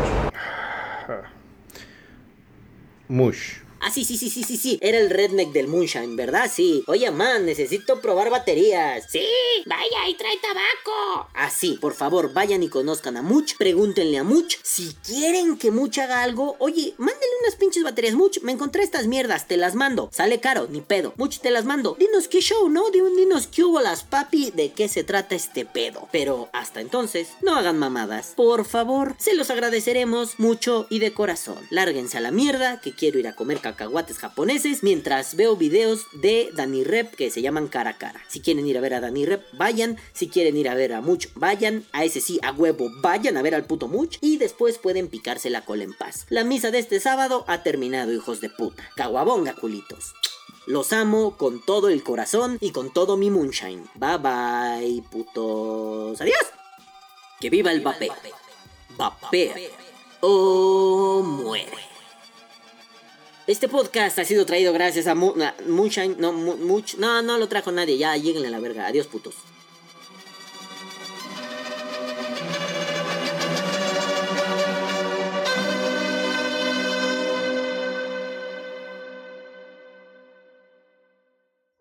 Mush. 3.08 3.65
Ah, 3.80 3.92
sí, 3.92 4.04
sí, 4.04 4.18
sí, 4.18 4.30
sí, 4.30 4.44
sí, 4.44 4.58
sí. 4.58 4.80
Era 4.82 4.98
el 4.98 5.10
redneck 5.10 5.52
del 5.52 5.68
Moonshine, 5.68 6.16
¿verdad? 6.16 6.50
Sí. 6.52 6.84
Oye, 6.88 7.10
man, 7.12 7.46
necesito 7.46 8.02
probar 8.02 8.30
baterías. 8.30 9.06
Sí, 9.10 9.26
vaya 9.66 10.10
y 10.10 10.16
trae 10.16 10.38
tabaco. 10.38 11.30
Ah, 11.36 11.50
sí, 11.50 11.78
por 11.80 11.94
favor, 11.94 12.34
vayan 12.34 12.64
y 12.64 12.70
conozcan 12.70 13.18
a 13.18 13.22
Much. 13.22 13.56
Pregúntenle 13.58 14.18
a 14.18 14.24
Much. 14.24 14.56
Si 14.64 14.96
quieren 15.06 15.58
que 15.58 15.72
Much 15.72 16.00
haga 16.00 16.24
algo, 16.24 16.56
oye, 16.60 16.96
mándenle 16.98 17.36
unas 17.42 17.56
pinches 17.56 17.84
baterías. 17.84 18.16
Much, 18.16 18.40
me 18.42 18.54
encontré 18.54 18.84
estas 18.84 19.08
mierdas, 19.08 19.48
te 19.48 19.58
las 19.58 19.76
mando. 19.76 20.10
Sale 20.12 20.40
caro, 20.40 20.68
ni 20.70 20.82
pedo. 20.82 21.14
Much, 21.18 21.40
te 21.40 21.52
las 21.52 21.66
mando. 21.66 21.96
Dinos 22.00 22.28
qué 22.28 22.42
show, 22.42 22.70
¿no? 22.70 22.90
Dinos 22.90 23.48
qué 23.48 23.64
hubo 23.64 23.82
las 23.82 24.04
papi, 24.04 24.52
de 24.52 24.72
qué 24.72 24.88
se 24.88 25.04
trata 25.04 25.36
este 25.36 25.66
pedo. 25.66 26.08
Pero 26.12 26.50
hasta 26.54 26.82
entonces, 26.82 27.30
no 27.42 27.56
hagan 27.56 27.78
mamadas. 27.78 28.34
Por 28.36 28.66
favor, 28.66 29.16
se 29.20 29.36
los 29.36 29.50
agradeceremos 29.50 30.40
mucho 30.40 30.88
y 30.90 31.00
de 31.00 31.14
corazón. 31.14 31.58
Lárguense 31.70 32.18
a 32.18 32.22
la 32.22 32.32
mierda, 32.32 32.82
que 32.82 32.94
quiero 32.94 33.20
ir 33.20 33.28
a 33.28 33.36
comer 33.36 33.60
cacahuates 33.76 34.18
japoneses 34.18 34.84
mientras 34.84 35.36
veo 35.36 35.56
videos 35.56 36.06
de 36.14 36.50
Dani 36.56 36.84
Rep 36.84 37.14
que 37.14 37.30
se 37.30 37.42
llaman 37.42 37.68
cara 37.68 37.92
a 37.92 37.98
cara. 37.98 38.22
Si 38.28 38.40
quieren 38.40 38.66
ir 38.66 38.78
a 38.78 38.82
ver 38.82 38.94
a 38.94 39.02
Dani 39.02 39.26
Rep, 39.26 39.44
vayan. 39.54 39.98
Si 40.14 40.30
quieren 40.30 40.56
ir 40.58 40.70
a 40.70 40.76
ver 40.76 40.94
a 40.94 41.02
Much, 41.02 41.28
vayan. 41.36 41.86
A 41.92 42.04
ese 42.06 42.22
sí, 42.22 42.40
a 42.42 42.52
huevo, 42.52 42.90
vayan 43.02 43.38
a 43.38 43.42
ver 43.42 43.54
al 43.54 43.66
puto 43.66 43.88
Much. 43.88 44.18
Y 44.22 44.38
después 44.38 44.78
pueden 44.78 45.10
picarse 45.10 45.50
la 45.50 45.66
cola 45.66 45.84
en 45.84 45.94
paz. 45.94 46.26
La 46.30 46.44
misa 46.44 46.72
de 46.72 46.80
este 46.80 47.00
sábado 47.00 47.44
ha 47.48 47.64
terminado, 47.64 48.14
hijos 48.14 48.42
de 48.42 48.50
puta. 48.50 48.84
Caguabonga, 48.96 49.54
culitos. 49.54 50.14
Los 50.66 50.94
amo 50.94 51.38
con 51.38 51.64
todo 51.64 51.90
el 51.90 52.02
corazón 52.02 52.58
y 52.62 52.72
con 52.72 52.92
todo 52.92 53.18
mi 53.18 53.30
moonshine. 53.30 53.86
Bye 53.96 54.18
bye, 54.18 55.04
putos. 55.12 56.20
Adiós. 56.22 56.46
Que 57.40 57.50
viva 57.50 57.72
el 57.72 57.82
vapeo. 57.82 58.16
Vapea 58.98 59.56
o 60.22 61.22
muere. 61.22 61.95
Este 63.48 63.68
podcast 63.70 64.18
ha 64.20 64.26
sido 64.26 64.46
traído 64.46 64.74
gracias 64.74 65.08
a 65.08 65.16
Mu- 65.16 65.36
a 65.42 65.54
Moonshine. 65.68 66.16
No, 66.18 66.34
Mu- 66.34 66.58
Much. 66.58 66.96
No, 66.96 67.22
no 67.22 67.38
lo 67.38 67.48
trajo 67.48 67.72
nadie. 67.72 67.98
Ya, 67.98 68.16
lléguenle 68.18 68.48
a 68.48 68.52
la 68.52 68.60
verga. 68.60 68.88
Adiós, 68.88 69.08
putos. 69.08 69.36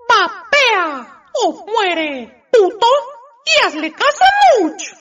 ¡Vapea 0.08 1.22
o 1.44 1.66
muere, 1.66 2.44
puto! 2.52 2.86
¡Y 3.46 3.66
hazle 3.66 3.92
caso 3.92 4.24
a 4.24 4.62
Much! 4.62 4.94